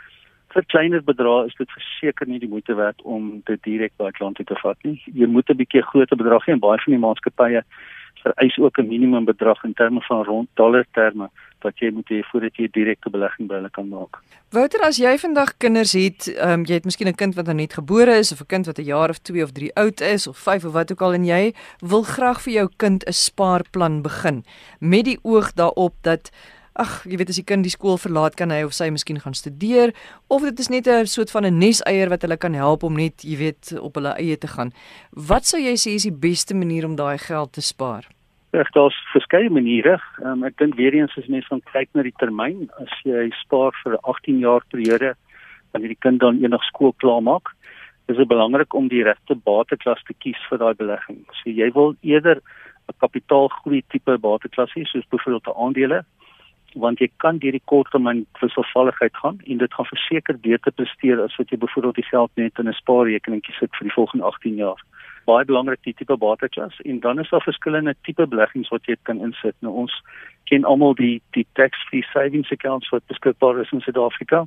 Vir 0.53 0.65
kleiner 0.65 1.03
bedrae 1.03 1.45
is 1.45 1.55
dit 1.55 1.71
verseker 1.71 2.27
nie 2.27 2.39
die 2.39 2.49
moeite 2.49 2.73
werd 2.75 3.01
om 3.01 3.41
dit 3.45 3.63
direk 3.63 3.93
by 3.97 4.07
'n 4.07 4.17
klant 4.17 4.37
te 4.45 4.55
vat 4.55 4.77
nie. 4.83 5.01
Jy 5.13 5.27
moet 5.27 5.49
'n 5.49 5.57
bietjie 5.57 5.81
groter 5.81 6.17
bedrag 6.17 6.45
hê 6.45 6.51
en 6.51 6.59
baie 6.59 6.79
van 6.81 6.93
die 6.93 7.05
maatskappye 7.07 7.63
vereis 8.23 8.57
ook 8.57 8.77
'n 8.77 8.87
minimum 8.87 9.25
bedrag 9.25 9.63
in 9.63 9.73
terme 9.73 10.01
van 10.01 10.23
rond 10.23 10.49
dollar 10.53 10.85
terme 10.91 11.29
wat 11.61 11.79
jy 11.79 11.91
moet 11.93 12.09
hê 12.09 12.21
voordat 12.31 12.55
jy 12.55 12.63
'n 12.63 12.71
direkte 12.71 13.09
belegging 13.09 13.47
by 13.47 13.55
hulle 13.55 13.69
kan 13.69 13.87
maak. 13.87 14.19
Wouter, 14.49 14.81
as 14.81 14.97
jy 14.97 15.17
vandag 15.17 15.57
kinders 15.57 15.93
het, 15.93 16.27
um, 16.41 16.65
jy 16.65 16.73
het 16.73 16.85
miskien 16.85 17.07
'n 17.07 17.15
kind 17.15 17.35
wat 17.35 17.45
nou 17.45 17.55
net 17.55 17.73
gebore 17.73 18.17
is 18.17 18.31
of 18.31 18.41
'n 18.41 18.45
kind 18.45 18.65
wat 18.65 18.79
'n 18.79 18.83
jaar 18.83 19.09
of 19.09 19.19
2 19.19 19.43
of 19.43 19.51
3 19.51 19.71
oud 19.75 20.01
is 20.01 20.27
of 20.27 20.37
5 20.37 20.65
of 20.65 20.73
wat 20.73 20.91
ook 20.91 21.01
al 21.01 21.13
en 21.13 21.25
jy 21.25 21.53
wil 21.79 22.03
graag 22.03 22.41
vir 22.41 22.53
jou 22.53 22.69
kind 22.77 23.05
'n 23.05 23.13
spaarplan 23.13 24.01
begin 24.01 24.43
met 24.79 25.05
die 25.05 25.19
oog 25.23 25.53
daarop 25.53 25.93
dat 26.01 26.31
Ag, 26.79 27.01
jy 27.03 27.17
weet 27.19 27.33
as 27.33 27.35
die 27.35 27.43
kind 27.43 27.65
die 27.67 27.73
skool 27.73 27.97
verlaat 27.99 28.37
kan 28.39 28.51
hy 28.53 28.61
of 28.63 28.71
sy 28.71 28.85
miskien 28.95 29.19
gaan 29.19 29.35
studeer 29.35 29.91
of 30.31 30.45
dit 30.47 30.59
is 30.63 30.69
net 30.71 30.87
'n 30.87 31.05
soort 31.05 31.31
van 31.31 31.45
'n 31.45 31.59
neseier 31.59 32.07
wat 32.07 32.21
hulle 32.21 32.37
kan 32.37 32.53
help 32.53 32.83
om 32.83 32.95
net, 32.95 33.23
jy 33.23 33.37
weet, 33.37 33.75
op 33.79 33.95
hulle 33.95 34.15
eie 34.15 34.37
te 34.37 34.47
gaan. 34.47 34.71
Wat 35.11 35.43
sou 35.43 35.59
jy 35.59 35.75
sê 35.75 35.95
is 35.95 36.07
die 36.07 36.19
beste 36.27 36.55
manier 36.55 36.85
om 36.85 36.95
daai 36.95 37.17
geld 37.17 37.51
te 37.53 37.61
spaar? 37.61 38.07
Ek 38.53 38.71
daar's 38.73 38.95
verskeie 39.11 39.49
maniere. 39.49 39.99
Um, 40.23 40.43
ek 40.43 40.57
dink 40.57 40.75
weer 40.75 40.93
eens 40.93 41.17
as 41.17 41.27
mens 41.27 41.47
van 41.47 41.61
kyk 41.73 41.89
na 41.93 42.03
die 42.03 42.15
termyn, 42.19 42.69
as 42.79 42.91
jy 43.03 43.29
spaar 43.43 43.71
vir 43.83 43.93
'n 43.93 44.03
18 44.03 44.39
jaar 44.39 44.63
periode 44.71 45.15
wanneer 45.73 45.89
die 45.89 46.03
kind 46.03 46.19
dan 46.19 46.41
eendag 46.43 46.63
skool 46.63 46.93
klaar 46.93 47.21
maak, 47.21 47.47
is 48.07 48.17
dit 48.17 48.27
belangrik 48.27 48.73
om 48.73 48.87
die 48.87 49.03
regte 49.03 49.35
bateklas 49.35 50.03
te 50.07 50.13
kies 50.13 50.39
vir 50.49 50.57
daai 50.57 50.73
belegging. 50.73 51.25
So 51.43 51.49
jy 51.49 51.71
wil 51.73 51.95
eerder 52.01 52.41
'n 52.87 52.99
kapitaalgroei 52.99 53.83
tipe 53.89 54.17
bateklas 54.17 54.71
hê, 54.75 54.83
soos 54.85 55.07
byvoorbeeld 55.11 55.55
aandele, 55.55 56.05
want 56.75 56.99
jy 56.99 57.09
kan 57.17 57.37
deur 57.37 57.51
die 57.51 57.65
korttermyn 57.65 58.25
wisselvalligheid 58.39 59.15
gaan 59.17 59.39
en 59.45 59.57
dit 59.57 59.73
gaan 59.73 59.85
verseker 59.85 60.39
beter 60.39 60.71
presteer 60.71 61.21
as 61.23 61.35
wat 61.35 61.49
jy 61.49 61.57
byvoorbeeld 61.57 61.95
die 61.95 62.09
geld 62.09 62.31
net 62.35 62.59
in 62.59 62.67
'n 62.67 62.73
spaarrekeningkie 62.73 63.53
sit 63.59 63.75
vir 63.75 63.87
die 63.87 63.97
volgende 63.97 64.25
18 64.25 64.55
jaar 64.55 64.79
baie 65.25 65.45
belangrik 65.45 65.81
die 65.85 65.93
tipe 65.93 66.17
bateklas 66.17 66.79
en 66.81 66.99
dan 66.99 67.19
is 67.19 67.29
daar 67.29 67.43
verskillende 67.45 67.95
tipe 68.01 68.27
beleggings 68.27 68.69
wat 68.73 68.85
jy 68.85 68.95
kan 69.01 69.21
insit. 69.21 69.55
Nou 69.59 69.73
ons 69.85 69.93
ken 70.49 70.65
almal 70.65 70.95
die 70.97 71.21
die 71.37 71.45
tax-free 71.59 72.05
savings 72.11 72.51
accounts 72.51 72.89
wat 72.89 73.05
beskikbaar 73.11 73.61
is 73.61 73.71
in 73.71 73.81
Suid-Afrika. 73.85 74.45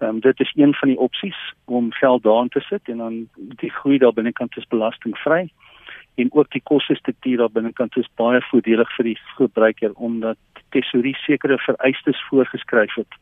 Ehm 0.00 0.16
um, 0.16 0.20
dit 0.20 0.40
is 0.40 0.52
een 0.56 0.74
van 0.74 0.88
die 0.88 0.98
opsies 0.98 1.40
om 1.64 1.92
geld 1.92 2.22
daarin 2.22 2.48
te 2.48 2.60
sit 2.60 2.88
en 2.88 2.98
dan 3.04 3.18
die 3.34 3.70
groei 3.70 3.98
daar 3.98 4.16
binnekant 4.16 4.56
is 4.56 4.68
belastingvry 4.68 5.50
en 6.14 6.32
ook 6.32 6.50
die 6.50 6.62
kostestruktuur 6.62 7.36
daar 7.36 7.50
binnekant 7.50 7.96
is 7.96 8.08
baie 8.14 8.40
voordelig 8.50 8.90
vir 8.96 9.04
die 9.04 9.18
gebruiker 9.36 9.92
omdat 9.94 10.38
tesourie 10.70 11.16
sekere 11.24 11.58
vereistes 11.58 12.22
voorgeskryf 12.28 12.94
het 12.94 13.18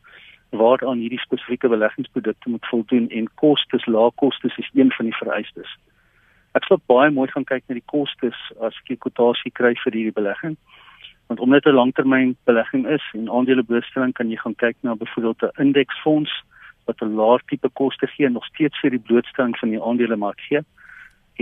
waaraan 0.49 0.97
hierdie 0.97 1.19
spesifieke 1.19 1.69
beleggingsprodukte 1.69 2.49
moet 2.49 2.65
voldoen 2.65 3.09
en 3.09 3.29
kostes, 3.35 3.85
lae 3.85 4.11
kostes 4.15 4.57
is 4.57 4.69
een 4.73 4.91
van 4.91 5.05
die 5.05 5.15
vereistes. 5.15 5.75
Ek 6.57 6.65
sal 6.65 6.81
baie 6.89 7.11
mooi 7.13 7.27
gaan 7.29 7.45
kyk 7.45 7.67
na 7.67 7.77
die 7.77 7.85
kostes 7.85 8.37
as 8.59 8.73
ek 8.81 8.91
'n 8.91 9.03
kwotasie 9.05 9.51
kry 9.53 9.75
vir 9.83 9.93
hierdie 9.93 10.17
belegging. 10.21 10.57
Want 11.27 11.39
omdat 11.39 11.63
dit 11.63 11.73
'n 11.73 11.75
langtermyn 11.75 12.37
belegging 12.45 12.87
is 12.87 13.05
en 13.13 13.29
aandele 13.29 13.63
blootstelling 13.63 14.13
kan 14.13 14.29
jy 14.29 14.37
gaan 14.37 14.55
kyk 14.55 14.77
na 14.81 14.95
byvoorbeeld 14.95 15.43
'n 15.43 15.61
indeksfonds 15.61 16.31
wat 16.85 17.01
'n 17.01 17.15
laer 17.15 17.41
tipe 17.45 17.69
koste 17.69 18.07
gee 18.07 18.25
en 18.25 18.33
nog 18.33 18.45
steeds 18.45 18.79
vir 18.79 18.89
die 18.89 19.05
blootstelling 19.07 19.57
van 19.57 19.69
die 19.69 19.83
aandelemark 19.83 20.41
gee 20.41 20.61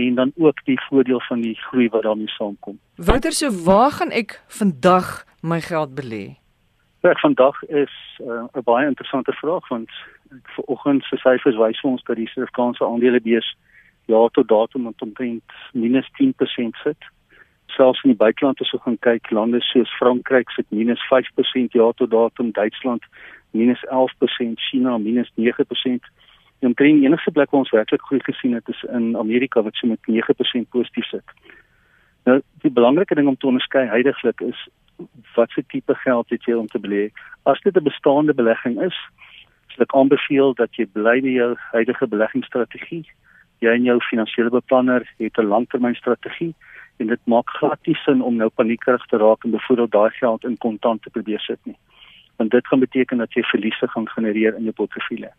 en 0.06 0.14
dan 0.14 0.32
ook 0.36 0.64
die 0.64 0.80
voordeel 0.80 1.20
van 1.20 1.40
die 1.40 1.54
groei 1.54 1.88
wat 1.88 2.02
daarmee 2.02 2.28
saamkom. 2.28 2.78
Wouter, 2.94 3.32
so 3.32 3.50
waar 3.64 3.90
gaan 3.90 4.10
ek 4.10 4.42
vandag 4.46 5.24
my 5.42 5.60
geld 5.60 5.94
belê? 5.94 6.36
Ek 7.00 7.18
vandag 7.18 7.62
is 7.62 7.94
uh, 8.22 8.46
'n 8.54 8.62
baie 8.64 8.86
interessante 8.86 9.32
vraag 9.32 9.68
want 9.68 9.90
vanoggend 10.54 11.02
se 11.04 11.16
syfers 11.16 11.56
wys 11.56 11.80
ons 11.80 12.02
dat 12.02 12.16
die 12.16 12.28
Suid-Afrikaanse 12.28 12.84
aandelebeurs 12.84 13.56
jaar 14.06 14.30
tot 14.30 14.48
datum 14.48 14.86
omtrent 14.86 15.52
minus 15.72 16.08
10% 16.22 16.76
sit. 16.84 17.02
Selfs 17.66 18.02
in 18.02 18.10
die 18.10 18.22
buiteland 18.24 18.60
as 18.60 18.72
ons 18.72 18.82
gaan 18.82 18.98
kyk, 18.98 19.30
lande 19.30 19.60
soos 19.60 19.90
Frankryk 19.98 20.50
sit 20.50 20.66
minus 20.70 21.02
5% 21.10 21.74
jaar 21.76 21.94
tot 21.94 22.10
datum, 22.10 22.52
Duitsland 22.52 23.04
minus 23.50 23.82
11%, 23.86 24.62
China 24.70 24.98
minus 24.98 25.30
9%. 25.34 26.04
En 26.58 26.66
omtrent 26.68 27.04
enigste 27.04 27.30
plek 27.30 27.50
waar 27.50 27.60
ons 27.60 27.70
werklik 27.70 28.02
groei 28.02 28.20
gesien 28.22 28.54
het 28.54 28.68
is 28.68 28.82
in 28.82 29.16
Amerika 29.16 29.62
wat 29.62 29.74
so 29.74 29.86
met 29.86 29.98
9% 30.10 30.68
positief 30.68 31.06
sit. 31.06 31.24
Nou, 32.24 32.40
die 32.62 32.70
belangrike 32.70 33.14
ding 33.14 33.28
om 33.28 33.36
te 33.36 33.46
onderskei 33.46 33.86
heidaglik 33.86 34.40
is 34.40 34.68
wat 35.34 35.52
vir 35.54 35.64
tipe 35.70 35.94
geld 35.94 36.30
het 36.34 36.44
jy 36.44 36.56
om 36.58 36.66
te 36.66 36.80
belê? 36.82 37.10
As 37.42 37.60
dit 37.60 37.76
'n 37.76 37.82
bestaande 37.82 38.34
belegging 38.34 38.82
is, 38.82 38.96
sal 39.68 39.86
ek 39.86 39.94
aanbeveel 39.94 40.54
dat 40.54 40.74
jy 40.74 40.86
bly 40.86 41.20
by 41.20 41.32
jou 41.36 41.54
huidige 41.72 42.06
beleggingsstrategie. 42.06 43.04
Jy 43.58 43.70
en 43.70 43.84
jou 43.84 43.98
finansiële 44.00 44.50
beplanner 44.50 45.02
het 45.18 45.38
'n 45.38 45.46
langtermynstrategie 45.54 46.54
en 46.98 47.06
dit 47.06 47.20
maak 47.24 47.50
glad 47.50 47.86
nie 47.86 47.96
sin 48.04 48.22
om 48.22 48.36
nou 48.36 48.48
paniekerig 48.48 49.06
te 49.06 49.16
raak 49.16 49.44
en 49.44 49.50
byvoorbeeld 49.50 49.90
daai 49.90 50.10
geld 50.10 50.44
in 50.44 50.58
kontant 50.58 51.02
te 51.02 51.10
probeer 51.10 51.40
sit 51.40 51.58
nie. 51.62 51.76
Want 52.36 52.50
dit 52.50 52.66
gaan 52.66 52.80
beteken 52.80 53.18
dat 53.18 53.32
jy 53.32 53.42
verliese 53.42 53.88
gaan 53.88 54.08
genereer 54.08 54.56
in 54.56 54.62
jou 54.62 54.72
portefeulje. 54.72 55.30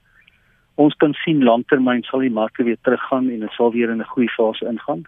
Ons 0.80 0.96
kan 0.96 1.14
sien 1.26 1.42
langtermyn 1.44 2.06
sal 2.08 2.22
die 2.24 2.32
markte 2.32 2.64
weer 2.64 2.78
teruggaan 2.88 3.26
en 3.30 3.42
dit 3.44 3.56
sal 3.58 3.72
weer 3.72 3.90
in 3.92 4.00
'n 4.00 4.12
goeie 4.14 4.32
fase 4.32 4.66
ingaan 4.66 5.04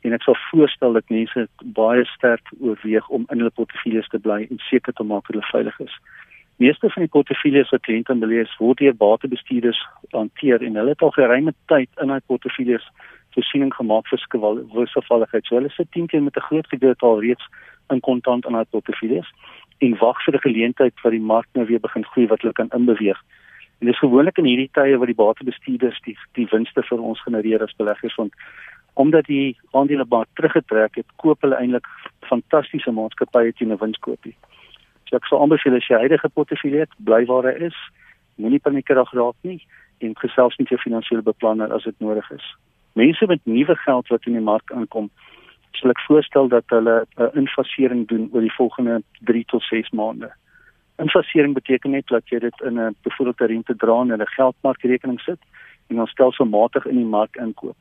en 0.00 0.12
ek 0.16 0.22
sal 0.22 0.36
voorstel 0.50 0.92
dat 0.92 1.08
mense 1.08 1.48
baie 1.78 2.04
sterk 2.04 2.46
oorweeg 2.60 3.08
om 3.08 3.26
in 3.28 3.38
hulle 3.38 3.56
portefeuilles 3.58 4.08
te 4.08 4.18
bly 4.18 4.46
en 4.50 4.58
seker 4.70 4.92
te 4.92 5.04
maak 5.04 5.26
dat 5.26 5.34
hulle 5.34 5.50
veilig 5.52 5.80
is. 5.80 5.94
Meeste 6.56 6.90
van 6.90 7.02
die 7.02 7.12
portefeuilles 7.16 7.70
wat 7.70 7.84
kliënte 7.88 8.14
belees 8.14 8.56
word 8.58 8.78
deur 8.78 8.96
batebestuurders 8.96 9.80
hanteer 10.10 10.62
en 10.62 10.74
hulle 10.80 10.94
het 10.94 11.02
al 11.02 11.12
geruime 11.18 11.52
tyd 11.66 11.90
in 12.00 12.08
hulle 12.08 12.28
portefeuilles 12.32 12.86
voorsiening 13.34 13.74
gemaak 13.74 14.08
vir 14.08 14.20
wisselvalligheid. 14.72 15.44
So 15.44 15.56
hulle 15.56 15.70
sit 15.76 15.92
10 15.92 16.06
keer 16.06 16.22
met 16.22 16.36
'n 16.36 16.48
groot 16.48 16.66
gedeelte 16.66 17.06
al 17.06 17.20
reeds 17.20 17.44
in 17.90 18.00
kontant 18.00 18.46
in 18.46 18.52
hulle 18.52 18.72
portefeuilles 18.72 19.28
en 19.80 19.98
wag 19.98 20.24
vir 20.24 20.34
'n 20.34 20.46
geleentheid 20.48 20.94
wat 21.02 21.12
die 21.12 21.26
mark 21.32 21.48
nou 21.52 21.66
weer 21.66 21.80
begin 21.80 22.04
groei 22.04 22.26
wat 22.26 22.40
hulle 22.40 22.52
kan 22.52 22.72
inbeweeg. 22.72 23.20
En 23.80 23.86
dis 23.86 23.98
gewoonlik 23.98 24.38
in 24.38 24.44
hierdie 24.44 24.70
tye 24.76 24.98
wat 25.00 25.08
die 25.08 25.16
batebestuurders 25.16 26.00
die 26.04 26.16
die 26.36 26.46
winste 26.50 26.82
vir 26.82 27.00
ons 27.00 27.22
genereer 27.24 27.62
as 27.64 27.76
beleggers 27.78 28.16
want 28.20 28.34
omdat 29.00 29.24
die 29.30 29.56
aandele 29.72 30.04
baie 30.04 30.26
teruggetrek 30.36 30.98
het, 30.98 31.06
koop 31.16 31.40
hulle 31.40 31.56
eintlik 31.56 31.86
fantastiese 32.28 32.92
maatskappye 32.92 33.52
teen 33.56 33.72
'n 33.72 33.78
winskoopie. 33.80 34.36
So 35.08 35.16
ek 35.16 35.26
sal 35.26 35.40
aanbeveel 35.42 35.76
as 35.76 35.88
jy 35.88 35.96
huidige 35.96 36.28
portefeulje 36.28 36.86
bly 36.98 37.24
waar 37.26 37.46
hy 37.48 37.54
is. 37.70 37.78
Moenie 38.36 38.60
paniekerig 38.60 39.12
raak 39.12 39.36
nie 39.42 39.60
en 39.98 40.14
gesels 40.16 40.56
met 40.58 40.68
jou 40.68 40.78
finansiële 40.80 41.22
beplanner 41.22 41.72
as 41.72 41.84
dit 41.84 41.98
nodig 42.00 42.30
is. 42.30 42.46
Mense 42.92 43.26
met 43.26 43.40
nuwe 43.44 43.76
geld 43.76 44.08
wat 44.08 44.26
in 44.26 44.32
die 44.32 44.48
mark 44.52 44.72
aankom, 44.72 45.10
sal 45.72 45.90
ek 45.90 46.04
voorstel 46.06 46.48
dat 46.48 46.64
hulle 46.68 47.06
'n 47.16 47.38
infasering 47.42 48.06
doen 48.08 48.28
oor 48.32 48.40
die 48.40 48.56
volgende 48.58 49.02
3 49.20 49.44
tot 49.44 49.62
6 49.62 49.90
maande. 49.90 50.30
Infasering 51.00 51.54
beteken 51.54 51.90
net 51.90 52.06
dat 52.06 52.28
jy 52.28 52.38
dit 52.38 52.60
in 52.60 52.78
'n 52.78 52.96
byvoorbeeld 53.02 53.40
'n 53.40 53.52
rente 53.52 53.76
dra 53.76 54.00
en 54.00 54.12
'n 54.12 54.34
geldmarkrekening 54.36 55.20
sit 55.20 55.40
en 55.88 55.96
dan 55.96 56.06
stelselmatig 56.06 56.86
in 56.86 56.96
die 56.96 57.12
mark 57.16 57.36
inkoop 57.36 57.80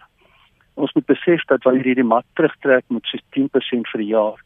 ons 0.79 0.93
moet 0.93 1.05
besef 1.05 1.43
dat 1.51 1.63
wanneer 1.67 1.91
jy 1.91 1.97
die 1.99 2.07
mark 2.07 2.27
terugtrek 2.39 2.85
met 2.93 3.07
so 3.11 3.19
10% 3.35 3.91
vir 3.91 4.03
die 4.03 4.11
jaar, 4.13 4.37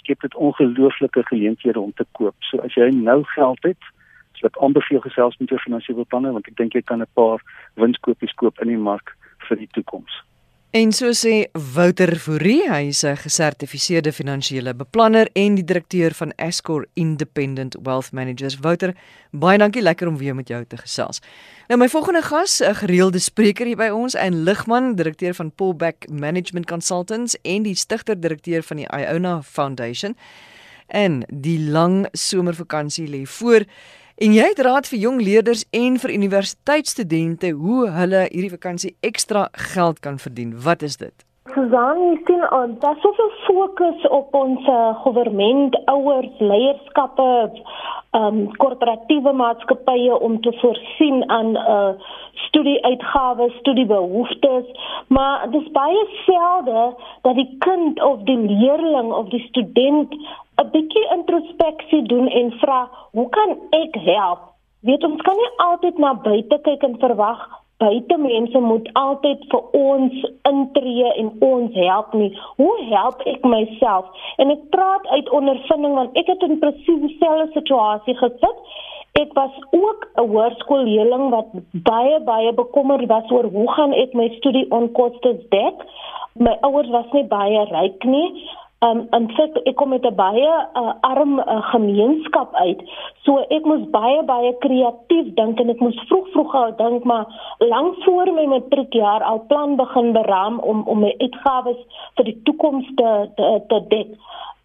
skep 0.00 0.24
dit 0.24 0.36
ongelooflike 0.46 1.24
geleenthede 1.30 1.80
om 1.80 1.92
te 1.96 2.06
koop. 2.18 2.36
So 2.48 2.62
as 2.64 2.76
jy 2.78 2.90
nou 2.96 3.20
geld 3.34 3.68
het, 3.68 3.90
sal 4.38 4.50
ek 4.50 4.60
aanbeveel 4.64 5.02
gesels 5.04 5.36
met 5.40 5.52
jou 5.52 5.60
finansiële 5.62 6.02
beplanner 6.02 6.34
want 6.36 6.48
ek 6.50 6.56
dink 6.60 6.76
jy 6.76 6.82
kan 6.82 7.02
'n 7.02 7.14
paar 7.14 7.42
winskoopies 7.80 8.34
koop 8.40 8.60
in 8.64 8.72
die 8.72 8.84
mark 8.90 9.16
vir 9.48 9.60
die 9.60 9.70
toekoms. 9.76 10.22
En 10.74 10.90
so 10.90 11.12
sê 11.14 11.44
Wouter 11.74 12.16
Fourie, 12.18 12.64
hy 12.66 12.88
is 12.90 13.04
'n 13.04 13.16
gesertifiseerde 13.16 14.12
finansiële 14.12 14.74
beplanner 14.74 15.28
en 15.32 15.54
die 15.54 15.64
direkteur 15.64 16.14
van 16.14 16.32
Escor 16.36 16.86
Independent 16.94 17.76
Wealth 17.82 18.10
Managers. 18.12 18.58
Wouter, 18.58 18.94
baie 19.30 19.58
dankie, 19.58 19.82
lekker 19.82 20.08
om 20.08 20.16
weer 20.16 20.34
met 20.34 20.48
jou 20.48 20.64
te 20.64 20.76
gesels. 20.76 21.20
Nou 21.68 21.78
my 21.78 21.88
volgende 21.88 22.22
gas, 22.22 22.60
'n 22.60 22.74
gereelde 22.74 23.18
spreker 23.18 23.66
hier 23.66 23.76
by 23.76 23.88
ons, 23.88 24.14
en 24.14 24.42
Ligman, 24.42 24.94
direkteur 24.94 25.34
van 25.34 25.52
Pullback 25.52 26.08
Management 26.10 26.66
Consultants 26.66 27.36
en 27.42 27.62
die 27.62 27.74
stigter-direkteur 27.74 28.62
van 28.62 28.76
die 28.76 28.88
Iona 28.90 29.42
Foundation. 29.42 30.16
En 30.86 31.24
die 31.28 31.60
lang 31.60 32.08
somervakansie 32.12 33.08
lê 33.08 33.26
voor. 33.26 33.64
En 34.14 34.30
jy 34.30 34.44
het 34.46 34.60
raad 34.62 34.86
vir 34.86 34.98
jong 35.02 35.16
leerders 35.26 35.64
en 35.74 35.96
vir 35.98 36.12
universiteitsstudente 36.14 37.48
hoe 37.58 37.88
hulle 37.90 38.20
hierdie 38.30 38.52
vakansie 38.52 38.92
ekstra 39.02 39.48
geld 39.74 39.98
kan 40.04 40.20
verdien. 40.22 40.52
Wat 40.62 40.82
is 40.86 41.00
dit? 41.00 41.24
Susan, 41.54 42.00
jy 42.02 42.14
sien 42.26 42.40
ons 42.50 42.78
daar 42.82 42.96
soveel 42.98 43.28
fokus 43.44 44.06
op 44.16 44.34
ons 44.34 44.64
regering, 44.66 45.76
ouers, 45.92 46.40
leierskappe, 46.42 47.26
ehm 48.14 48.40
um, 48.40 48.40
korporatiewe 48.62 49.32
maatskappye 49.38 50.18
om 50.28 50.40
te 50.42 50.52
voorsien 50.60 51.22
aan 51.36 51.52
'n 51.52 51.56
uh, 51.56 51.76
eh, 51.76 51.94
studieuitgawes, 52.46 53.54
studiebehoeftes, 53.62 54.66
maar 55.08 55.50
dit 55.50 55.62
is 55.62 55.70
baie 55.70 56.04
selde 56.26 56.94
dat 57.22 57.34
die 57.34 57.56
kind 57.58 58.02
of 58.02 58.22
die 58.30 58.38
leerling 58.38 59.12
of 59.12 59.28
die 59.28 59.44
student 59.48 60.14
'n 60.62 60.70
bietjie 60.70 61.06
introspeksie 61.18 62.02
doen 62.02 62.28
en 62.28 62.52
vra, 62.52 62.88
"Hoe 63.12 63.28
kan 63.28 63.58
ek 63.70 63.94
help?" 63.94 64.40
Weet 64.80 65.04
ons 65.04 65.22
kan 65.22 65.36
nie 65.36 65.52
altyd 65.56 65.98
na 65.98 66.14
buite 66.14 66.58
kyk 66.62 66.82
en 66.82 66.98
verwag 66.98 67.63
buite 67.78 68.16
mense 68.18 68.58
moet 68.58 68.88
altyd 68.92 69.44
vir 69.50 69.62
ons 69.78 70.26
intree 70.50 71.12
en 71.20 71.30
ons 71.40 71.74
help 71.74 72.14
nie. 72.14 72.30
Hoe 72.56 72.74
help 72.90 73.22
ek 73.30 73.44
myself? 73.44 74.10
En 74.42 74.50
ek 74.54 74.64
praat 74.74 75.06
uit 75.16 75.30
ondervinding 75.30 75.94
want 75.98 76.18
ek 76.18 76.30
het 76.32 76.42
in 76.48 76.58
presies 76.62 77.00
dieselfde 77.06 77.50
situasie 77.58 78.16
gesit. 78.20 78.74
Ek 79.14 79.34
was 79.38 79.54
ook 79.70 80.08
'n 80.16 80.28
hoërskoolleerling 80.30 81.30
wat 81.30 81.50
baie 81.72 82.20
baie 82.20 82.52
bekommerd 82.52 83.06
was 83.06 83.30
oor 83.30 83.44
hoe 83.44 83.70
gaan 83.72 83.92
ek 83.92 84.14
my 84.14 84.28
studie 84.38 84.66
onkoste 84.70 85.38
dek? 85.50 85.86
My 86.34 86.56
ouers 86.60 86.88
was 86.90 87.06
nie 87.12 87.24
baie 87.24 87.64
ryk 87.70 88.04
nie. 88.04 88.43
Um 88.84 89.06
en 89.16 89.26
feit 89.36 89.54
ek 89.68 89.76
kom 89.80 89.88
met 89.88 90.04
'n 90.06 90.14
baie 90.14 90.52
uh, 90.80 90.92
arm 91.00 91.38
uh, 91.38 91.62
gemeenskap 91.72 92.54
uit. 92.54 92.80
So 93.24 93.38
ek 93.56 93.64
moes 93.64 93.84
baie 93.90 94.22
baie 94.22 94.52
kreatief 94.64 95.30
dink 95.38 95.60
en 95.60 95.70
ek 95.70 95.80
moes 95.80 96.00
vroeg 96.08 96.28
vroeg 96.32 96.54
al 96.54 96.74
dink 96.76 97.04
maar 97.04 97.24
lank 97.58 97.96
voor 98.04 98.32
my 98.32 98.46
matriekjaar 98.46 99.22
al 99.22 99.40
plan 99.48 99.76
begin 99.76 100.12
beraam 100.12 100.58
om 100.58 100.82
om 100.86 101.00
my 101.00 101.14
uitgawes 101.18 101.80
vir 102.16 102.24
die 102.24 102.38
toekoms 102.42 102.90
te, 103.00 103.10
te 103.36 103.62
te 103.68 103.80
dek. 103.88 104.16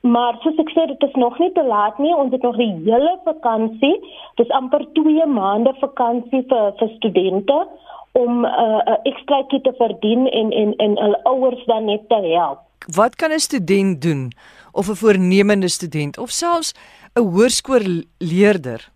Maar 0.02 0.40
soos 0.44 0.60
ek 0.64 0.72
sê 0.76 0.88
dit 0.88 1.04
is 1.04 1.16
nog 1.16 1.40
nie 1.40 1.52
te 1.52 1.64
laat 1.64 2.00
nie. 2.00 2.16
Ons 2.16 2.32
het 2.32 2.42
nog 2.42 2.56
die 2.56 2.74
hele 2.86 3.20
vakansie. 3.24 3.96
Dis 4.36 4.56
amper 4.62 4.86
2 4.94 5.26
maande 5.26 5.74
vakansie 5.80 6.44
vir 6.48 6.74
vir 6.80 6.90
studente 6.96 7.68
om 8.12 8.42
'n 8.42 8.46
uh, 8.46 8.82
uh, 8.86 8.98
ekstra 9.04 9.44
te 9.48 9.74
verdien 9.78 10.28
en 10.28 10.52
en 10.52 10.76
en 10.76 10.98
hulle 10.98 11.24
ouers 11.24 11.66
dan 11.66 11.86
net 11.86 12.10
te 12.10 12.16
help 12.16 12.69
wat 12.96 13.16
kan 13.16 13.32
'n 13.32 13.40
student 13.40 14.02
doen 14.02 14.32
of 14.72 14.90
'n 14.90 15.00
voornemende 15.04 15.68
student 15.68 16.18
of 16.18 16.30
selfs 16.30 16.74
'n 17.14 17.22
hoërskoolleerder? 17.22 18.90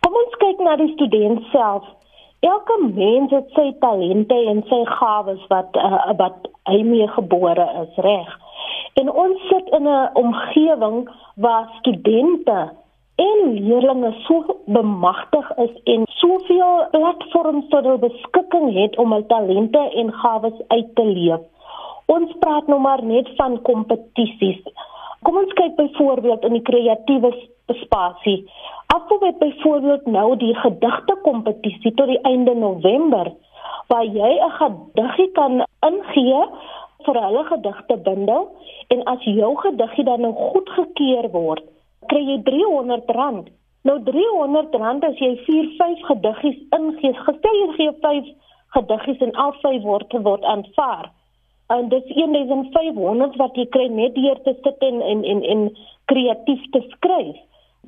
Kom 0.00 0.14
ons 0.14 0.34
kyk 0.38 0.58
na 0.58 0.76
die 0.76 0.92
student 0.92 1.42
self. 1.52 1.84
Elke 2.40 2.92
mens 2.94 3.30
het 3.30 3.48
sy 3.50 3.72
talente 3.80 4.34
en 4.34 4.62
sy 4.68 4.84
gawes 4.84 5.46
wat 5.48 5.76
uh, 5.76 6.12
wat 6.16 6.48
hy 6.64 6.82
mee 6.82 7.08
gebore 7.08 7.66
is, 7.82 7.96
reg? 7.96 8.38
En 8.94 9.10
ons 9.10 9.48
sit 9.48 9.66
in 9.78 9.88
'n 9.88 10.10
omgewing 10.12 11.10
waar 11.34 11.68
studente 11.78 12.70
en 13.16 13.38
leerders 13.66 14.26
so 14.26 14.60
bemagtig 14.66 15.56
is 15.56 15.74
en 15.84 16.02
soveel 16.06 16.86
platforms 16.90 17.68
tot 17.68 17.84
hul 17.84 17.98
beskikking 17.98 18.68
het 18.74 18.96
om 18.96 19.12
hul 19.12 19.26
talente 19.26 19.82
en 20.02 20.12
gawes 20.12 20.58
uit 20.68 20.94
te 20.94 21.04
leef. 21.04 21.40
Ons 22.08 22.30
praat 22.40 22.68
nou 22.72 22.78
maar 22.80 23.02
net 23.04 23.26
van 23.36 23.58
kompetisies. 23.66 24.60
Kom 25.26 25.36
ons 25.36 25.50
kyk 25.58 25.74
byvoorbeeld 25.76 26.46
in 26.48 26.54
die 26.56 26.64
kreatiewe 26.64 27.34
spasie. 27.82 28.38
Afkom 28.94 29.26
het 29.26 29.36
byvoorbeeld 29.42 30.06
nou 30.06 30.36
die 30.40 30.54
gedigte 30.56 31.16
kompetisie 31.26 31.92
tot 31.98 32.08
die 32.08 32.20
einde 32.30 32.54
November 32.54 33.28
waar 33.92 34.04
jy 34.04 34.30
'n 34.46 34.54
gediggie 34.60 35.32
kan 35.32 35.64
ingee 35.88 36.40
vir 37.04 37.20
hulle 37.24 37.44
gedigte 37.50 37.96
bundel 37.96 38.48
en 38.88 39.04
as 39.04 39.22
jou 39.24 39.52
gediggie 39.56 40.04
dan 40.04 40.20
nou 40.20 40.32
goedgekeur 40.32 41.30
word, 41.30 41.64
kry 42.06 42.24
jy 42.24 42.38
R300. 42.38 43.52
Nou 43.84 43.98
R300 43.98 45.04
as 45.04 45.18
jy 45.18 45.36
4, 45.44 45.68
5 45.76 46.02
gediggies 46.10 46.58
ingee, 46.78 47.14
gestel 47.14 47.54
jy 47.60 47.70
gee 47.76 47.92
5 48.00 48.24
gediggies 48.68 49.20
en 49.20 49.32
al 49.32 49.52
5 49.52 49.82
word 49.82 50.12
word 50.22 50.44
aanvaar 50.44 51.12
en 51.74 51.88
dit 51.88 52.04
is 52.04 52.14
1500 52.14 53.36
wat 53.36 53.56
jy 53.60 53.66
kry 53.74 53.86
net 53.92 54.14
deur 54.16 54.40
te 54.44 54.54
sit 54.62 54.84
en 54.88 55.02
en 55.12 55.24
en, 55.24 55.42
en 55.54 55.68
kreatief 56.12 56.64
te 56.72 56.80
skryf. 56.94 57.36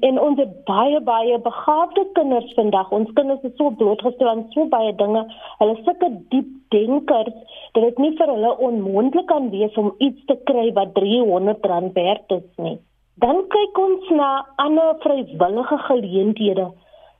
En 0.09 0.21
ons 0.21 0.39
het 0.41 0.53
baie 0.69 1.01
baie 1.05 1.39
begaafde 1.45 2.05
kinders 2.17 2.53
vandag. 2.57 2.93
Ons 2.97 3.13
kinders 3.17 3.43
is 3.49 3.57
so 3.57 3.73
blootgestel 3.81 4.29
aan 4.29 4.47
so 4.55 4.69
baie 4.73 4.93
dinge. 4.97 5.25
Hulle 5.59 5.77
is 5.77 5.85
sulke 5.89 6.11
diep 6.33 6.53
denkers 6.73 7.35
dat 7.75 7.83
dit 7.83 7.99
nie 8.05 8.13
vir 8.21 8.33
hulle 8.35 8.53
onmoontlik 8.69 9.29
kan 9.33 9.51
wees 9.53 9.77
om 9.81 9.93
iets 9.99 10.25
te 10.31 10.37
kry 10.51 10.71
wat 10.77 10.97
R300 11.01 11.93
werd 11.97 12.37
is 12.37 12.49
nie. 12.57 12.79
Dan 13.21 13.43
kyk 13.53 13.79
ons 13.81 14.13
na 14.17 14.31
ander 14.63 14.95
vrywillige 15.03 15.79
geleenthede. 15.89 16.71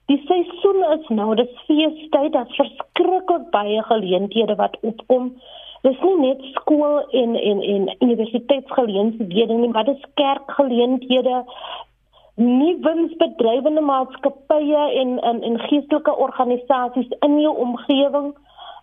Die 0.09 0.17
seisoen 0.27 0.81
is 0.95 1.09
nou, 1.13 1.35
dit 1.39 1.49
is 1.49 1.65
feestyd, 1.67 2.31
daar's 2.33 2.55
verskriklik 2.57 3.51
baie 3.53 3.83
geleenthede 3.89 4.57
wat 4.59 4.79
opkom. 4.81 5.29
Dis 5.81 6.01
nie 6.05 6.17
net 6.21 6.41
skool 6.55 6.99
en 7.21 7.35
en 7.35 7.61
en 7.61 7.87
universiteitsgeleenthede 7.99 9.53
nie, 9.53 9.69
maar 9.69 9.87
dis 9.87 10.03
kerkgeleenthede, 10.13 11.43
nie 12.35 12.75
winsbedrywende 12.85 13.81
maatskappye 13.81 14.83
en 15.01 15.17
en 15.31 15.41
en 15.41 15.59
geestelike 15.59 16.15
organisasies 16.15 17.09
in 17.19 17.39
jou 17.41 17.55
omgewing. 17.65 18.29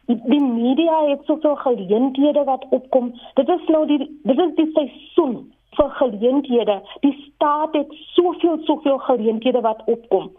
Die 0.06 0.40
media 0.40 0.98
het 1.06 1.24
soveel 1.24 1.56
geleenthede 1.56 2.44
wat 2.44 2.66
opkom. 2.70 3.14
Dit 3.34 3.48
is 3.48 3.64
nou 3.68 3.86
die 3.86 3.98
dit 4.22 4.38
is 4.46 4.54
die 4.58 4.70
seisoen 4.74 5.38
vir 5.78 5.90
geleenthede. 6.00 6.80
Die 7.00 7.14
staat 7.24 7.74
het 7.78 7.94
soveel 8.16 8.58
soveel 8.64 8.98
geleenthede 8.98 9.60
wat 9.60 9.82
opkom. 9.86 10.30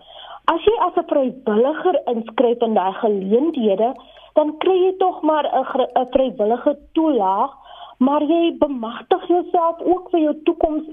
As 0.51 0.63
jy 0.65 0.75
as 0.85 0.95
'n 0.97 1.07
vrywilliger 1.07 2.01
inskryf 2.05 2.61
in 2.67 2.73
daai 2.73 2.93
geleenthede, 2.93 3.93
dan 4.39 4.55
kry 4.63 4.77
jy 4.85 4.93
tog 5.03 5.21
maar 5.27 5.45
'n 5.51 6.07
vrywillige 6.15 6.73
toelaag, 6.95 7.51
maar 7.99 8.23
jy 8.23 8.57
bemagtig 8.59 9.27
jouself 9.27 9.81
ook 9.91 10.09
vir 10.11 10.19
jou 10.19 10.35
toekoms 10.43 10.85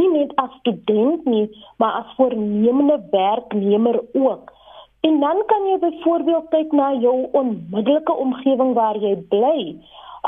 nie 0.00 0.08
net 0.08 0.32
as 0.36 0.52
student 0.60 1.24
nie, 1.24 1.46
maar 1.78 1.92
as 2.00 2.14
voornemende 2.16 2.98
werknemer 3.10 4.00
ook. 4.12 4.52
En 5.00 5.20
dan 5.20 5.42
kan 5.46 5.66
jy 5.70 5.78
byvoorbeeld 5.78 6.48
kyk 6.48 6.72
na 6.72 6.92
jou 6.92 7.28
onmiddellike 7.32 8.16
omgewing 8.24 8.74
waar 8.74 8.96
jy 8.96 9.14
bly. 9.32 9.76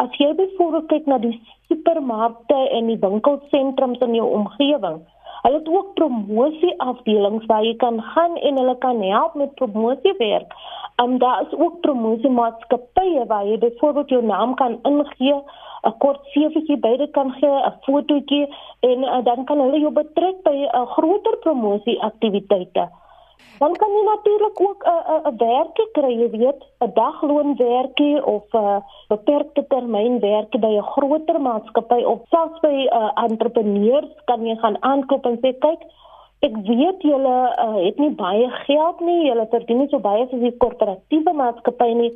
As 0.00 0.16
jy 0.16 0.32
byvoorbeeld 0.34 0.86
kyk 0.88 1.06
na 1.06 1.18
die 1.18 1.34
supermarkte 1.68 2.56
en 2.78 2.88
die 2.88 2.98
winkelsentrums 3.00 4.00
in 4.06 4.14
jou 4.14 4.28
omgewing, 4.32 5.02
Hulle 5.42 5.58
het 5.58 5.68
ook 5.68 5.94
promosie 5.94 6.74
afdelings 6.80 7.46
waar 7.46 7.64
jy 7.64 7.74
kan 7.76 8.02
gaan 8.02 8.36
en 8.36 8.56
hulle 8.56 8.76
kan 8.78 9.02
help 9.02 9.34
met 9.34 9.54
promosiewerk. 9.54 10.54
Um 11.02 11.18
daar 11.18 11.42
is 11.46 11.58
ook 11.58 11.80
promosie 11.80 12.30
maatskappye 12.30 13.26
waar 13.26 13.46
jy 13.46 13.58
byvoorbeeld 13.58 14.08
jou 14.08 14.24
naam 14.24 14.54
kan 14.54 14.78
ingee, 14.82 15.42
'n 15.82 15.94
kort 15.98 16.20
CV'tjie 16.32 16.78
by 16.78 16.96
dit 16.96 17.10
kan 17.10 17.32
gee, 17.32 17.50
'n 17.50 17.74
fotootjie 17.86 18.46
en 18.80 18.98
uh, 19.02 19.24
dan 19.24 19.44
kan 19.44 19.58
hulle 19.58 19.78
jou 19.80 19.92
betrek 19.92 20.42
by 20.42 20.54
'n 20.54 20.76
uh, 20.80 20.86
groter 20.86 21.36
promosie 21.36 22.02
aktiwiteite. 22.02 22.88
Dan 23.62 23.72
kan 23.78 23.90
jy 23.94 24.02
natuurlik 24.04 24.60
ook 24.68 24.80
'n 24.84 24.90
uh, 24.90 25.18
'n 25.30 25.34
uh, 25.34 25.38
werkie 25.38 25.88
kry, 25.96 26.12
jy 26.22 26.28
weet, 26.30 26.60
'n 26.80 26.90
dagloonwerkie 26.94 28.24
of 28.24 28.44
'n 28.52 28.58
uh, 28.58 28.80
beperkte 29.08 29.62
termyn 29.68 30.20
werkie 30.20 30.60
by 30.60 30.72
'n 30.76 30.90
groter 30.94 31.40
maatskappy 31.40 32.00
of 32.12 32.20
selfs 32.30 32.60
by 32.60 32.74
'n 32.74 32.88
uh, 33.00 33.10
entrepreneurs 33.14 34.12
kan 34.24 34.46
jy 34.46 34.56
gaan 34.56 34.76
aanklop 34.80 35.26
en 35.26 35.38
sê 35.42 35.50
kyk, 35.58 35.80
ek 36.42 36.54
weet 36.66 37.02
julle 37.02 37.36
uh, 37.64 37.78
het 37.86 37.98
nie 37.98 38.10
baie 38.10 38.48
geld 38.66 39.00
nie, 39.00 39.26
julle 39.28 39.46
verdien 39.50 39.78
nie 39.78 39.88
so 39.88 39.98
baie 39.98 40.26
soos 40.30 40.42
die 40.42 40.56
korporatiewe 40.64 41.32
maatskappy 41.32 41.90
nie, 41.94 42.12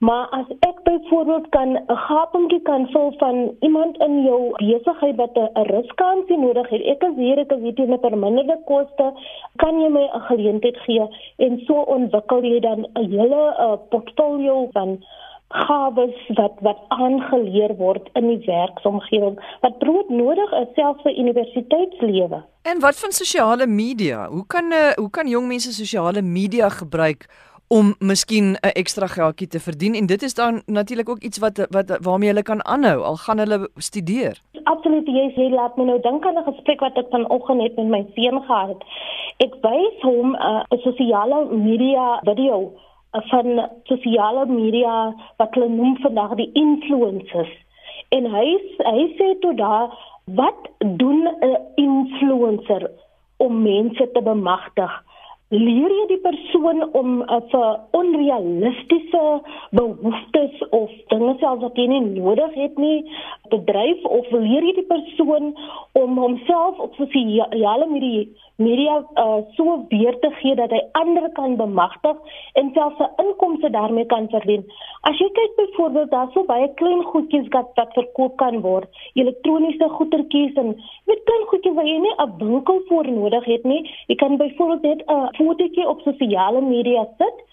Maar 0.00 0.26
as 0.32 0.48
ek 0.64 0.78
byvoorbeeld 0.82 1.48
kan 1.48 1.70
'n 1.72 1.96
gapentjie 2.08 2.62
kan 2.62 2.88
vul 2.92 3.12
van 3.18 3.36
iemand 3.60 3.98
in 3.98 4.22
jou 4.22 4.40
besigheid 4.56 5.16
wat 5.16 5.34
'n 5.36 5.62
riskansie 5.62 6.38
nodig 6.38 6.68
het. 6.68 6.82
Ek 6.82 7.02
is 7.02 7.16
hier, 7.16 7.38
ek 7.38 7.52
is 7.52 7.60
hier 7.60 7.74
teen 7.74 7.92
'n 7.92 8.00
verminderde 8.00 8.58
koste, 8.64 9.12
kan 9.56 9.80
jy 9.80 9.88
my 9.88 10.04
'n 10.12 10.20
geleentheid 10.20 10.76
gee 10.76 11.06
en 11.36 11.60
so 11.66 11.74
ontwikkel 11.74 12.42
jy 12.42 12.60
dan 12.60 12.86
'n 12.94 13.10
hele 13.10 13.42
uh, 13.58 13.76
portfolio 13.88 14.68
van 14.72 15.04
gawes 15.48 16.16
wat 16.28 16.54
wat 16.60 16.78
aangeleer 16.88 17.76
word 17.76 18.08
in 18.12 18.28
die 18.28 18.42
werksomgewing 18.46 19.38
wat 19.60 19.78
brood 19.78 20.08
nodig 20.08 20.52
is 20.52 20.74
selfs 20.74 21.02
vir 21.02 21.18
universiteitslewe. 21.18 22.42
En 22.62 22.80
wat 22.80 22.98
van 22.98 23.12
sosiale 23.12 23.66
media? 23.66 24.28
Hoe 24.28 24.46
kan 24.46 24.72
uh, 24.72 24.92
hoe 24.94 25.10
kan 25.10 25.28
jong 25.28 25.46
mense 25.46 25.72
sosiale 25.72 26.22
media 26.22 26.68
gebruik 26.68 27.26
om 27.78 27.94
miskien 27.98 28.46
'n 28.52 28.72
ekstra 28.82 29.06
geldjie 29.06 29.46
te 29.46 29.60
verdien 29.60 29.94
en 29.94 30.06
dit 30.06 30.22
is 30.22 30.34
dan 30.34 30.62
natuurlik 30.66 31.08
ook 31.08 31.22
iets 31.22 31.38
wat 31.38 31.66
wat 31.70 31.98
waarmee 32.02 32.28
hulle 32.28 32.42
kan 32.42 32.64
aanhou 32.64 33.02
al 33.02 33.16
gaan 33.16 33.38
hulle 33.38 33.68
studeer. 33.76 34.40
Absoluut, 34.64 35.06
jy 35.06 35.32
sê 35.36 35.50
laat 35.54 35.76
my 35.76 35.84
nou 35.84 36.00
dink 36.00 36.26
aan 36.26 36.38
'n 36.38 36.52
gesprek 36.52 36.80
wat 36.80 36.96
ek 36.98 37.06
vanoggend 37.10 37.62
het 37.62 37.76
met 37.76 37.86
my 37.86 38.06
seun 38.14 38.42
gehad. 38.42 38.84
Ek 39.36 39.54
wys 39.62 40.00
hom 40.02 40.34
uh, 40.34 40.62
'n 40.70 40.74
uh, 40.74 40.82
sosiale 40.82 41.46
media 41.50 42.20
video 42.24 42.72
uh, 43.14 43.20
van 43.30 43.68
sosiale 43.84 44.46
media 44.46 45.14
wat 45.36 45.54
hulle 45.54 45.68
noem 45.68 45.96
vandag 45.96 46.34
die 46.34 46.50
influencers. 46.52 47.54
En 48.08 48.24
hy 48.26 48.46
hy 48.78 49.14
sê 49.18 49.38
toe 49.40 49.54
daar 49.54 49.88
wat 50.24 50.60
doen 50.78 51.28
'n 51.40 51.56
influencer 51.74 52.90
om 53.36 53.62
mense 53.62 54.10
te 54.12 54.22
bemagtig? 54.22 54.92
Leer 55.50 55.90
jy 55.90 56.04
die 56.12 56.20
persoon 56.22 56.82
om 56.94 57.22
uh, 57.22 57.40
vir 57.50 57.80
onrealistiese 57.98 59.22
behoeftes 59.74 60.62
of 60.70 60.92
dinge 61.10 61.34
selfs 61.40 61.64
wat 61.64 61.80
jy 61.80 61.88
nie 61.90 62.02
nodig 62.20 62.54
het 62.54 62.78
nie 62.78 63.00
te 63.50 63.58
dryf 63.66 64.04
of 64.06 64.30
leer 64.30 64.68
jy 64.68 64.76
die 64.78 64.86
persoon 64.92 65.50
om 65.98 66.22
homself 66.22 66.78
op 66.86 66.94
sosiale 67.00 67.90
media 67.90 68.28
media 68.60 69.00
uh, 69.16 69.40
so 69.56 69.86
weer 69.88 70.18
te 70.20 70.30
gee 70.38 70.54
dat 70.54 70.70
hy 70.74 70.80
ander 71.00 71.26
kan 71.38 71.56
bemagtig 71.56 72.38
en 72.60 72.70
selfs 72.76 73.00
sy 73.00 73.08
inkomste 73.24 73.70
daarmee 73.72 74.06
kan 74.12 74.28
verdien. 74.32 74.66
As 75.08 75.16
jy 75.22 75.30
kyk 75.38 75.54
byvoorbeeld 75.58 76.10
daar 76.12 76.28
so 76.34 76.44
baie 76.48 76.68
klein 76.80 77.00
goedjies 77.08 77.48
wat 77.54 77.72
wat 77.80 77.96
verkoop 77.96 78.36
kan 78.42 78.60
word, 78.66 79.00
elektroniese 79.16 79.88
goedertjies 79.96 80.58
en 80.60 80.74
weet 81.08 81.24
klein 81.30 81.46
goedjies 81.52 81.78
wat 81.78 81.88
jy 81.88 81.98
nie 82.04 82.14
'n 82.26 82.36
winkel 82.42 82.82
voor 82.88 83.08
nodig 83.08 83.44
het 83.44 83.64
nie. 83.64 83.82
Jy 84.08 84.16
kan 84.22 84.36
byvoorbeeld 84.36 84.82
net 84.82 85.00
'n 85.08 85.39
fotootjie 85.40 85.88
op 85.88 86.04
sosiale 86.04 86.60
media 86.60 87.06
sit 87.18 87.46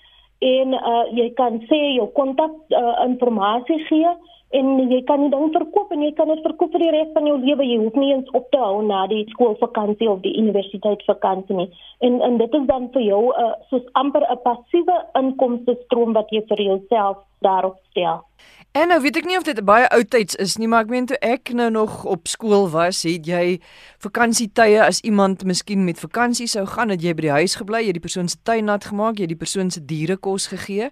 en 0.45 0.75
uh, 0.77 1.05
jy 1.17 1.31
kan 1.39 1.61
sê 1.71 1.79
jou 1.95 2.11
kontak 2.13 2.53
uh, 2.75 3.05
inligting 3.07 3.85
gee 3.87 4.11
en 4.49 4.89
jy 4.89 5.01
kan 5.03 5.21
dit 5.21 5.31
dan 5.31 5.51
verkoop 5.51 5.91
en 5.91 6.03
jy 6.05 6.13
kan 6.15 6.29
dit 6.31 6.43
verkoop 6.45 6.71
vir 6.71 6.85
die 6.85 6.91
res 6.95 7.09
van 7.13 7.25
jou 7.27 7.35
lewe. 7.41 7.65
Jy 7.67 7.77
hoef 7.81 7.97
nie 7.99 8.13
eens 8.13 8.29
op 8.37 8.47
te 8.51 8.61
hou 8.61 8.79
na 8.85 9.03
die 9.11 9.25
skoolvakansie 9.33 10.09
of 10.09 10.21
die 10.23 10.35
universiteitsvakansie 10.39 11.55
nie. 11.55 11.67
En 11.99 12.21
en 12.21 12.37
dit 12.37 12.53
is 12.53 12.67
dan 12.67 12.87
vir 12.93 13.01
jou 13.01 13.23
'n 13.27 13.43
uh, 13.43 13.53
soos 13.69 13.83
amper 13.93 14.23
'n 14.23 14.39
passiewe 14.43 14.97
inkomste 15.19 15.77
stroom 15.85 16.13
wat 16.13 16.31
jy 16.31 16.43
vir 16.47 16.61
jouself 16.61 17.17
daarop 17.41 17.77
stel. 17.89 18.23
En 18.71 18.87
nou 18.87 19.01
weet 19.01 19.15
ek 19.17 19.25
nie 19.25 19.37
of 19.37 19.43
dit 19.43 19.59
baie 19.65 19.87
oudtyds 19.89 20.35
is 20.35 20.57
nie, 20.57 20.67
maar 20.67 20.83
ek 20.85 20.91
meen 20.93 21.07
toe 21.09 21.17
ek 21.25 21.49
nou 21.53 21.69
nog 21.73 22.05
op 22.05 22.27
skool 22.27 22.67
was, 22.69 23.03
het 23.03 23.25
jy 23.25 23.59
vakansietye 24.03 24.83
as 24.83 24.99
iemand 25.01 25.43
miskien 25.43 25.85
met 25.87 25.99
vakansie 25.99 26.47
sou 26.47 26.65
gaan, 26.65 26.93
het 26.93 27.01
jy 27.01 27.15
by 27.17 27.21
die 27.21 27.37
huis 27.39 27.55
gebly, 27.55 27.81
jy 27.87 27.95
die 27.97 28.03
persoon 28.03 28.29
se 28.29 28.37
tuin 28.43 28.69
nat 28.69 28.85
gemaak, 28.85 29.17
jy 29.17 29.25
die 29.25 29.39
persoon 29.39 29.71
se 29.73 29.81
diere 29.85 30.17
kos 30.17 30.47
gegee. 30.47 30.91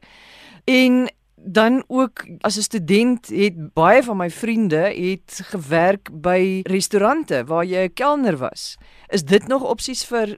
En 0.65 1.05
dan 1.45 1.83
ook 1.87 2.25
as 2.41 2.57
'n 2.57 2.61
student 2.61 3.27
het 3.27 3.73
baie 3.73 4.03
van 4.03 4.17
my 4.17 4.29
vriende 4.29 4.77
het 4.77 5.39
gewerk 5.43 6.09
by 6.21 6.61
restaurante 6.63 7.43
waar 7.45 7.65
jy 7.65 7.83
'n 7.83 7.93
kelner 7.93 8.37
was. 8.37 8.77
Is 9.07 9.23
dit 9.23 9.47
nog 9.47 9.61
opsies 9.61 10.05
vir 10.05 10.37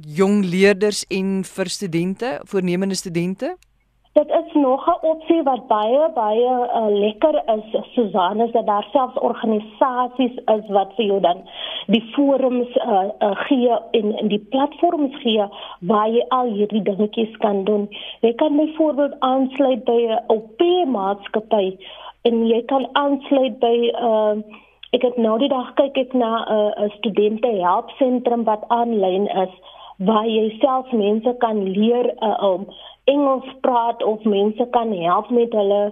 jong 0.00 0.44
leerders 0.44 1.04
en 1.06 1.44
vir 1.44 1.68
studente, 1.68 2.40
voornemende 2.44 2.94
studente? 2.94 3.56
Dit 4.18 4.30
is 4.30 4.52
nog 4.52 4.86
'n 4.86 5.06
opsie 5.06 5.42
wat 5.42 5.66
baie 5.66 6.10
baie 6.14 6.52
uh, 6.78 6.86
lekker 6.88 7.42
is. 7.56 7.80
Susan 7.92 8.40
is 8.40 8.50
dat 8.52 8.66
daar 8.66 8.86
selfs 8.92 9.18
organisasies 9.18 10.34
is 10.56 10.66
wat 10.68 10.94
vir 10.96 11.04
jou 11.04 11.20
dan 11.20 11.38
die 11.86 12.02
forums 12.12 12.76
uh, 12.76 13.04
uh, 13.18 13.30
gee 13.46 13.70
en, 13.90 14.16
en 14.16 14.28
die 14.28 14.46
platforms 14.50 15.14
gee 15.22 15.44
waar 15.80 16.08
jy 16.08 16.24
al 16.28 16.50
hierdie 16.52 16.82
dingetjies 16.82 17.36
kan 17.36 17.64
doen. 17.64 17.88
Jy 18.20 18.34
kan 18.34 18.56
byvoorbeeld 18.56 19.14
aansluit 19.18 19.84
by 19.84 20.00
'n 20.06 20.20
OP 20.26 20.60
maatskappy 20.86 21.76
en 22.22 22.46
jy 22.46 22.62
kan 22.64 22.88
aansluit 22.92 23.58
by 23.58 23.76
'n 23.76 24.06
uh, 24.10 24.36
Ek 24.90 25.02
het 25.02 25.16
nou 25.16 25.38
die 25.38 25.48
dag 25.48 25.74
kyk 25.74 25.98
ek 25.98 26.12
na 26.12 26.44
'n 26.44 26.84
uh, 26.84 26.90
studente 26.90 27.48
helpsentrum 27.48 28.44
wat 28.44 28.64
aanlyn 28.68 29.26
is 29.26 29.54
waar 29.98 30.26
jy 30.26 30.58
self 30.60 30.92
mense 30.92 31.34
kan 31.38 31.62
leer 31.62 32.14
uh, 32.22 32.42
om 32.42 32.66
Engels 33.14 33.48
praat 33.64 34.02
of 34.04 34.24
mense 34.24 34.68
kan 34.76 34.92
help 34.92 35.30
met 35.30 35.52
hulle 35.52 35.82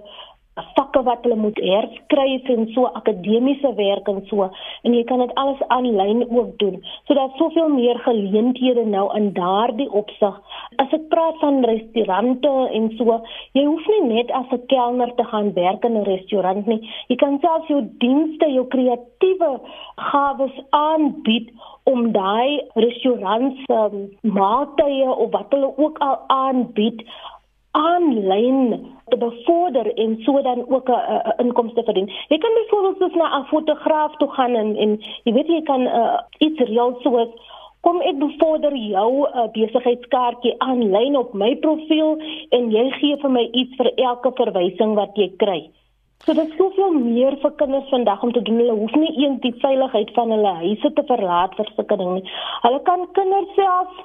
vakke 0.75 1.01
wat 1.05 1.25
hulle 1.25 1.37
moet 1.37 1.59
herskryf 1.61 2.49
en 2.53 2.65
so 2.73 2.89
akademiese 2.99 3.71
werk 3.77 4.07
en 4.09 4.21
so 4.29 4.47
en 4.47 4.95
jy 4.95 5.03
kan 5.09 5.21
dit 5.21 5.33
alles 5.41 5.61
aanlyn 5.73 6.23
ook 6.25 6.55
doen. 6.61 6.79
So 7.05 7.17
daar's 7.17 7.37
soveel 7.37 7.69
meer 7.73 7.99
geleenthede 8.05 8.85
nou 8.85 9.05
in 9.17 9.31
daardie 9.37 9.89
opsig. 10.01 10.39
As 10.81 10.93
ek 10.97 11.07
praat 11.13 11.37
van 11.43 11.61
restaurante 11.65 12.53
en 12.79 12.89
so, 12.97 13.19
jy 13.57 13.65
hoef 13.67 13.87
nie 13.93 14.03
net 14.15 14.31
as 14.31 14.49
'n 14.51 14.65
kelner 14.73 15.13
te 15.15 15.25
gaan 15.31 15.53
werk 15.53 15.83
in 15.85 15.97
'n 15.97 16.09
restaurant 16.09 16.67
nie. 16.67 16.81
Jy 17.09 17.15
kan 17.15 17.39
self 17.41 17.67
jou 17.67 17.81
dienste, 17.99 18.51
jou 18.51 18.65
kreatiewe 18.65 19.59
gawes 19.95 20.55
aanbied 20.69 21.51
om 21.91 22.11
daai 22.11 22.61
restaurants 22.75 23.63
um, 23.71 23.97
maaltye 24.21 25.07
of 25.07 25.31
wat 25.31 25.55
hulle 25.55 25.71
ook 25.77 25.97
al 26.03 26.17
aanbied 26.27 27.03
aanlyn 27.77 28.87
te 29.11 29.17
bevorder 29.17 29.93
en 30.03 30.17
so 30.25 30.41
dan 30.41 30.65
ook 30.67 30.89
'n 30.89 31.33
inkomste 31.43 31.83
verdien. 31.83 32.11
Jy 32.27 32.37
kan 32.37 32.53
byvoorbeeld 32.53 32.97
soos 32.97 33.13
na 33.21 33.39
'n 33.39 33.45
fotograaf 33.53 34.15
toe 34.15 34.31
gaan 34.31 34.55
en 34.55 34.75
en 34.75 34.99
jy 35.23 35.33
weet 35.33 35.47
jy 35.47 35.61
kan 35.61 35.81
uh, 35.81 36.19
iets 36.37 36.59
reël 36.59 36.97
soos 37.01 37.29
kom 37.81 38.01
ek 38.01 38.17
bevorder 38.19 38.75
jou 38.75 39.11
uh, 39.27 39.47
besigheidskaartjie 39.53 40.55
aanlyn 40.57 41.17
op 41.17 41.33
my 41.33 41.55
profiel 41.55 42.17
en 42.49 42.71
jy 42.71 42.89
gee 42.99 43.17
vir 43.21 43.31
my 43.31 43.45
iets 43.51 43.75
vir 43.75 43.91
elke 43.95 44.31
verwysing 44.35 44.95
wat 44.95 45.15
jy 45.15 45.31
kry. 45.37 45.69
So 46.25 46.33
dit 46.33 46.47
is 46.49 46.57
soveel 46.57 46.91
meer 46.91 47.37
vir 47.41 47.51
kinders 47.61 47.89
vandag 47.89 48.23
om 48.23 48.31
te 48.33 48.41
doen. 48.41 48.59
Hulle 48.61 48.75
hoef 48.81 48.95
nie 48.95 49.13
eens 49.23 49.41
die 49.41 49.53
veiligheid 49.63 50.11
van 50.17 50.31
hulle 50.31 50.53
huise 50.63 50.93
te 50.93 51.03
verlaat 51.07 51.55
vir 51.55 51.71
sulke 51.75 51.97
dinge 51.97 52.19
nie. 52.19 52.37
Hulle 52.65 52.81
kan 52.89 53.05
kinders 53.17 53.53
self 53.55 53.99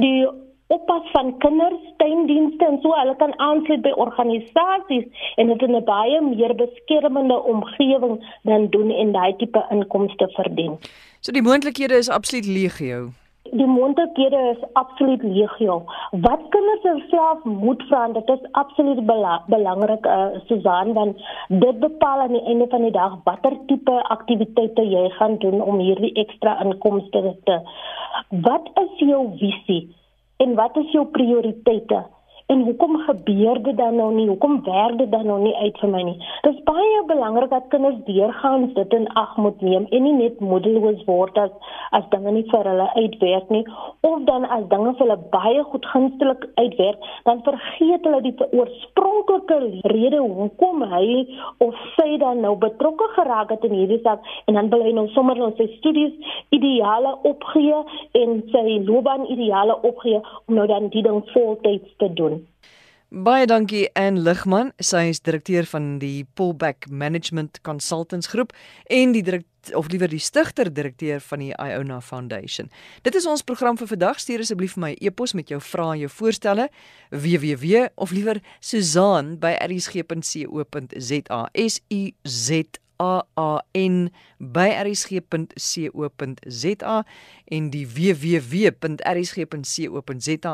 die 0.00 0.26
oppas 0.74 1.10
van 1.12 1.34
kinders, 1.38 1.82
tuindienste 1.96 2.64
en 2.66 2.78
so 2.82 2.94
hulle 2.98 3.14
kan 3.20 3.34
aansluit 3.38 3.84
by 3.84 3.92
organisasies 4.04 5.28
en 5.36 5.52
dit 5.52 5.62
in 5.62 5.76
'n 5.76 5.84
baie 5.84 6.20
meer 6.20 6.54
beskermende 6.54 7.38
omgewing 7.42 8.16
dan 8.42 8.66
doen 8.70 8.90
en 8.90 9.12
daai 9.12 9.36
tipe 9.36 9.66
inkomste 9.70 10.28
verdien. 10.38 10.78
So 11.20 11.32
die 11.32 11.42
moontlikhede 11.42 11.94
is 11.94 12.08
absoluut 12.08 12.46
legio. 12.46 13.10
Die 13.52 13.66
moontlikhede 13.66 14.40
is 14.52 14.62
absoluut 14.72 15.22
legio. 15.22 15.82
Wat 16.10 16.46
kinders 16.54 17.08
self 17.10 17.44
moet 17.44 17.82
vra, 17.88 18.06
dit 18.12 18.28
is 18.34 18.48
absoluut 18.52 19.04
bela 19.06 19.42
belangrik 19.46 20.06
uh, 20.06 20.26
Susan 20.46 20.92
want 20.92 21.20
dit 21.48 21.78
bepaal 21.80 22.20
aan 22.26 22.34
die 22.38 22.44
einde 22.46 22.66
van 22.70 22.82
die 22.82 22.94
dag 22.94 23.18
watter 23.24 23.58
tipe 23.66 24.00
aktiwiteite 24.16 24.82
jy 24.82 25.08
gaan 25.18 25.38
doen 25.44 25.62
om 25.62 25.78
hierdie 25.78 26.14
ekstra 26.24 26.58
inkomste 26.64 27.36
te 27.44 27.60
Wat 28.30 28.68
is 28.82 28.98
jou 28.98 29.22
visie? 29.38 29.86
en 30.36 30.54
wat 30.54 30.76
is 30.76 30.92
jou 30.92 31.06
prioriteite? 31.12 32.04
En 32.46 32.60
hoekom 32.60 32.96
gebeur 32.96 33.62
dit 33.62 33.76
dan 33.76 33.96
nou 33.96 34.12
nie? 34.14 34.28
Hoekom 34.28 34.60
werk 34.64 34.98
dit 34.98 35.10
dan 35.10 35.26
nou 35.26 35.40
nie 35.42 35.54
uit 35.56 35.78
vir 35.82 35.90
my 35.90 36.02
nie? 36.06 36.16
Dit 36.44 36.54
is 36.54 36.62
baie 36.68 37.00
belangrik 37.08 37.50
dat 37.50 37.64
kinders 37.72 37.96
deurgaans 38.06 38.74
dit 38.74 38.92
in 38.94 39.08
ag 39.18 39.32
moet 39.36 39.64
neem 39.66 39.88
en 39.90 40.04
nie 40.06 40.12
net 40.14 40.38
moedeloos 40.40 41.02
word 41.08 41.38
as 41.42 41.50
as 41.98 42.06
dinge 42.12 42.30
nie 42.36 42.44
vir 42.50 42.68
hulle 42.70 42.86
uitwerk 42.94 43.50
nie 43.54 43.64
of 44.06 44.22
dan 44.28 44.46
as 44.56 44.68
dinge 44.70 44.92
vir 44.92 45.04
hulle 45.04 45.16
baie 45.32 45.64
goed 45.72 45.86
gunstelik 45.90 46.46
uitwerk, 46.54 47.10
dan 47.24 47.42
vergeet 47.48 48.06
hulle 48.06 48.22
die 48.22 48.34
oorspronklike 48.46 49.58
rede 49.94 50.22
hoekom 50.22 50.86
hy 50.92 51.06
of 51.66 51.82
sy 51.96 52.08
dan 52.22 52.44
nou 52.46 52.54
betrokke 52.62 53.10
geraak 53.18 53.50
het 53.54 53.66
in 53.66 53.74
hierdie 53.80 54.02
saak 54.06 54.22
en 54.46 54.60
dan 54.60 54.70
wil 54.70 54.86
hy 54.86 54.94
nou 54.94 55.08
sommer 55.18 55.38
nou 55.42 55.50
sy 55.58 55.66
studies 55.80 56.34
ideale 56.54 57.16
opgee 57.32 57.82
en 58.22 58.38
sy 58.54 58.78
loopbaan 58.86 59.26
ideale 59.34 59.80
opgee 59.82 60.22
om 60.46 60.58
nou 60.60 60.70
dan 60.70 60.92
die 60.94 61.02
ding 61.06 61.22
voltyds 61.34 61.98
te 61.98 62.12
doen. 62.14 62.35
Baie 63.06 63.46
dankie 63.46 63.84
Ann 63.94 64.18
Ligman, 64.18 64.72
sy 64.82 65.04
is 65.12 65.20
direkteur 65.22 65.66
van 65.70 66.00
die 66.02 66.24
Pullback 66.34 66.88
Management 66.90 67.60
Consultants 67.62 68.32
groep 68.32 68.50
en 68.90 69.14
die 69.14 69.22
of 69.74 69.88
liewer 69.90 70.10
die 70.10 70.18
stigter 70.18 70.72
direkteur 70.74 71.20
van 71.20 71.38
die 71.42 71.52
Iona 71.54 72.00
Foundation. 72.00 72.70
Dit 73.02 73.14
is 73.14 73.26
ons 73.26 73.42
program 73.46 73.78
vir 73.78 73.88
vandag. 73.90 74.18
Stuur 74.22 74.42
asseblief 74.42 74.74
vir 74.74 74.84
my 74.84 74.92
e-pos 75.00 75.34
met 75.38 75.50
jou 75.50 75.60
vrae 75.62 75.96
en 75.96 76.02
jou 76.04 76.10
voorstelle 76.12 76.68
www 77.10 77.86
of 77.94 78.14
liewer 78.14 78.42
Susan 78.60 79.36
by 79.38 79.54
rsg.co.za. 79.68 81.40
S 81.54 81.80
U 81.90 82.02
Z 82.26 82.82
aan 82.98 84.10
by 84.38 84.68
rsg.co.za 84.84 86.34
en 87.44 87.70
die 87.70 87.86
www.rsg.co.za 87.88 88.96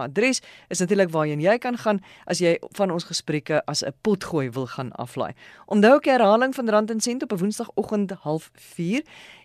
adres 0.02 0.42
is 0.68 0.78
natuurlik 0.78 1.10
waarheen 1.10 1.40
jy 1.40 1.58
kan 1.58 1.76
gaan 1.76 2.00
as 2.24 2.38
jy 2.38 2.58
van 2.78 2.90
ons 2.90 3.04
gesprekke 3.04 3.62
as 3.66 3.82
'n 3.84 3.92
potgooi 4.02 4.50
wil 4.50 4.66
gaan 4.66 4.92
aflaai. 4.92 5.32
Onthou 5.66 5.96
ek 5.96 6.04
herhaling 6.04 6.54
van 6.54 6.68
Rand 6.68 6.90
en 6.90 7.00
Sent 7.00 7.22
op 7.22 7.32
'n 7.32 7.38
Woensdagoggend 7.38 8.12
04:30 8.12 9.02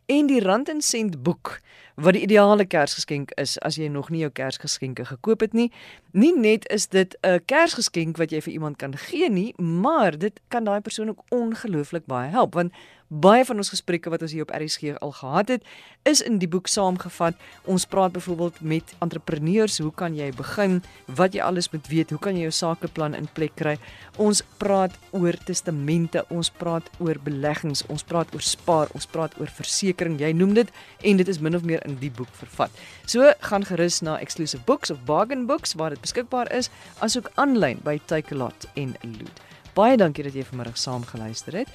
en 0.07 0.27
die 0.27 0.39
Rand 0.39 0.69
en 0.69 0.81
Sent 0.81 1.23
boek 1.23 1.59
wat 1.97 2.13
die 2.13 2.21
ideale 2.21 2.65
Kersgeskenk 2.65 3.31
is 3.41 3.55
as 3.65 3.75
jy 3.75 3.87
nog 3.91 4.11
nie 4.13 4.21
jou 4.21 4.29
Kersgeskenke 4.31 5.05
gekoop 5.09 5.41
het 5.41 5.55
nie. 5.57 5.71
Nie 6.13 6.31
net 6.37 6.67
is 6.71 6.87
dit 6.87 7.17
'n 7.23 7.41
Kersgeskenk 7.45 8.17
wat 8.17 8.31
jy 8.31 8.41
vir 8.41 8.53
iemand 8.53 8.77
kan 8.77 8.97
gee 8.97 9.29
nie, 9.29 9.53
maar 9.61 10.17
dit 10.17 10.39
kan 10.47 10.63
daai 10.63 10.81
persoon 10.81 11.09
ook 11.09 11.23
ongelooflik 11.29 12.05
baie 12.05 12.29
help 12.29 12.53
want 12.53 12.71
baie 13.07 13.45
van 13.47 13.61
ons 13.61 13.71
gesprekke 13.71 14.11
wat 14.11 14.21
ons 14.25 14.33
hier 14.35 14.43
op 14.43 14.51
RSG 14.51 14.97
al 14.99 15.13
gehad 15.15 15.51
het, 15.53 15.67
is 16.07 16.21
in 16.23 16.37
die 16.39 16.47
boek 16.47 16.67
saamgevat. 16.67 17.35
Ons 17.63 17.85
praat 17.87 18.11
byvoorbeeld 18.15 18.59
met 18.61 18.93
entrepreneurs, 19.03 19.77
hoe 19.79 19.91
kan 19.95 20.15
jy 20.15 20.29
begin? 20.35 20.81
Wat 21.05 21.35
jy 21.35 21.41
alles 21.43 21.69
moet 21.71 21.87
weet, 21.87 22.11
hoe 22.11 22.19
kan 22.19 22.35
jy 22.35 22.47
jou 22.47 22.51
sakeplan 22.55 23.15
in 23.15 23.29
plek 23.33 23.55
kry? 23.55 23.77
Ons 24.19 24.43
praat 24.59 24.95
oor 25.15 25.35
testamente, 25.47 26.23
ons 26.29 26.51
praat 26.59 26.87
oor 26.99 27.19
beleggings, 27.23 27.85
ons 27.87 28.03
praat 28.03 28.31
oor 28.35 28.43
spaar, 28.43 28.91
ons 28.95 29.07
praat 29.07 29.35
oor 29.39 29.51
versekerings. 29.51 30.21
Jy 30.21 30.33
noem 30.35 30.55
dit 30.59 30.71
en 31.03 31.23
dit 31.23 31.27
is 31.27 31.39
min 31.39 31.55
of 31.55 31.67
meer 31.67 31.83
in 31.87 31.99
die 32.03 32.11
boek 32.11 32.31
vervat. 32.39 32.71
So 33.07 33.31
gaan 33.47 33.67
gerus 33.67 34.01
na 34.03 34.17
Exclusive 34.19 34.63
Books 34.67 34.91
of 34.91 35.03
Bargain 35.07 35.47
Books 35.47 35.75
waar 35.79 35.95
dit 35.95 36.03
beskikbaar 36.03 36.51
is, 36.51 36.71
asook 36.99 37.31
aanlyn 37.35 37.79
by 37.83 37.99
Takealot 38.07 38.67
en 38.75 38.95
Loot. 39.03 39.43
Baie 39.77 39.97
dankie 39.99 40.23
dat 40.25 40.33
jy 40.33 40.41
vanmiddag 40.47 40.79
saam 40.81 41.03
geluister 41.05 41.53
het. 41.59 41.69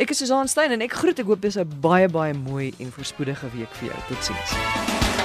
Ek 0.00 0.10
is 0.10 0.18
Susan 0.18 0.48
Stein 0.48 0.72
en 0.72 0.80
ek 0.80 0.94
groet 0.96 1.18
ek 1.20 1.28
hoop 1.28 1.42
dis 1.44 1.58
'n 1.60 1.68
baie 1.84 2.08
baie 2.08 2.32
mooi 2.32 2.72
en 2.80 2.88
voorspoedige 2.92 3.50
week 3.52 3.72
vir 3.76 3.92
jou. 3.92 3.98
Totsiens. 4.08 5.21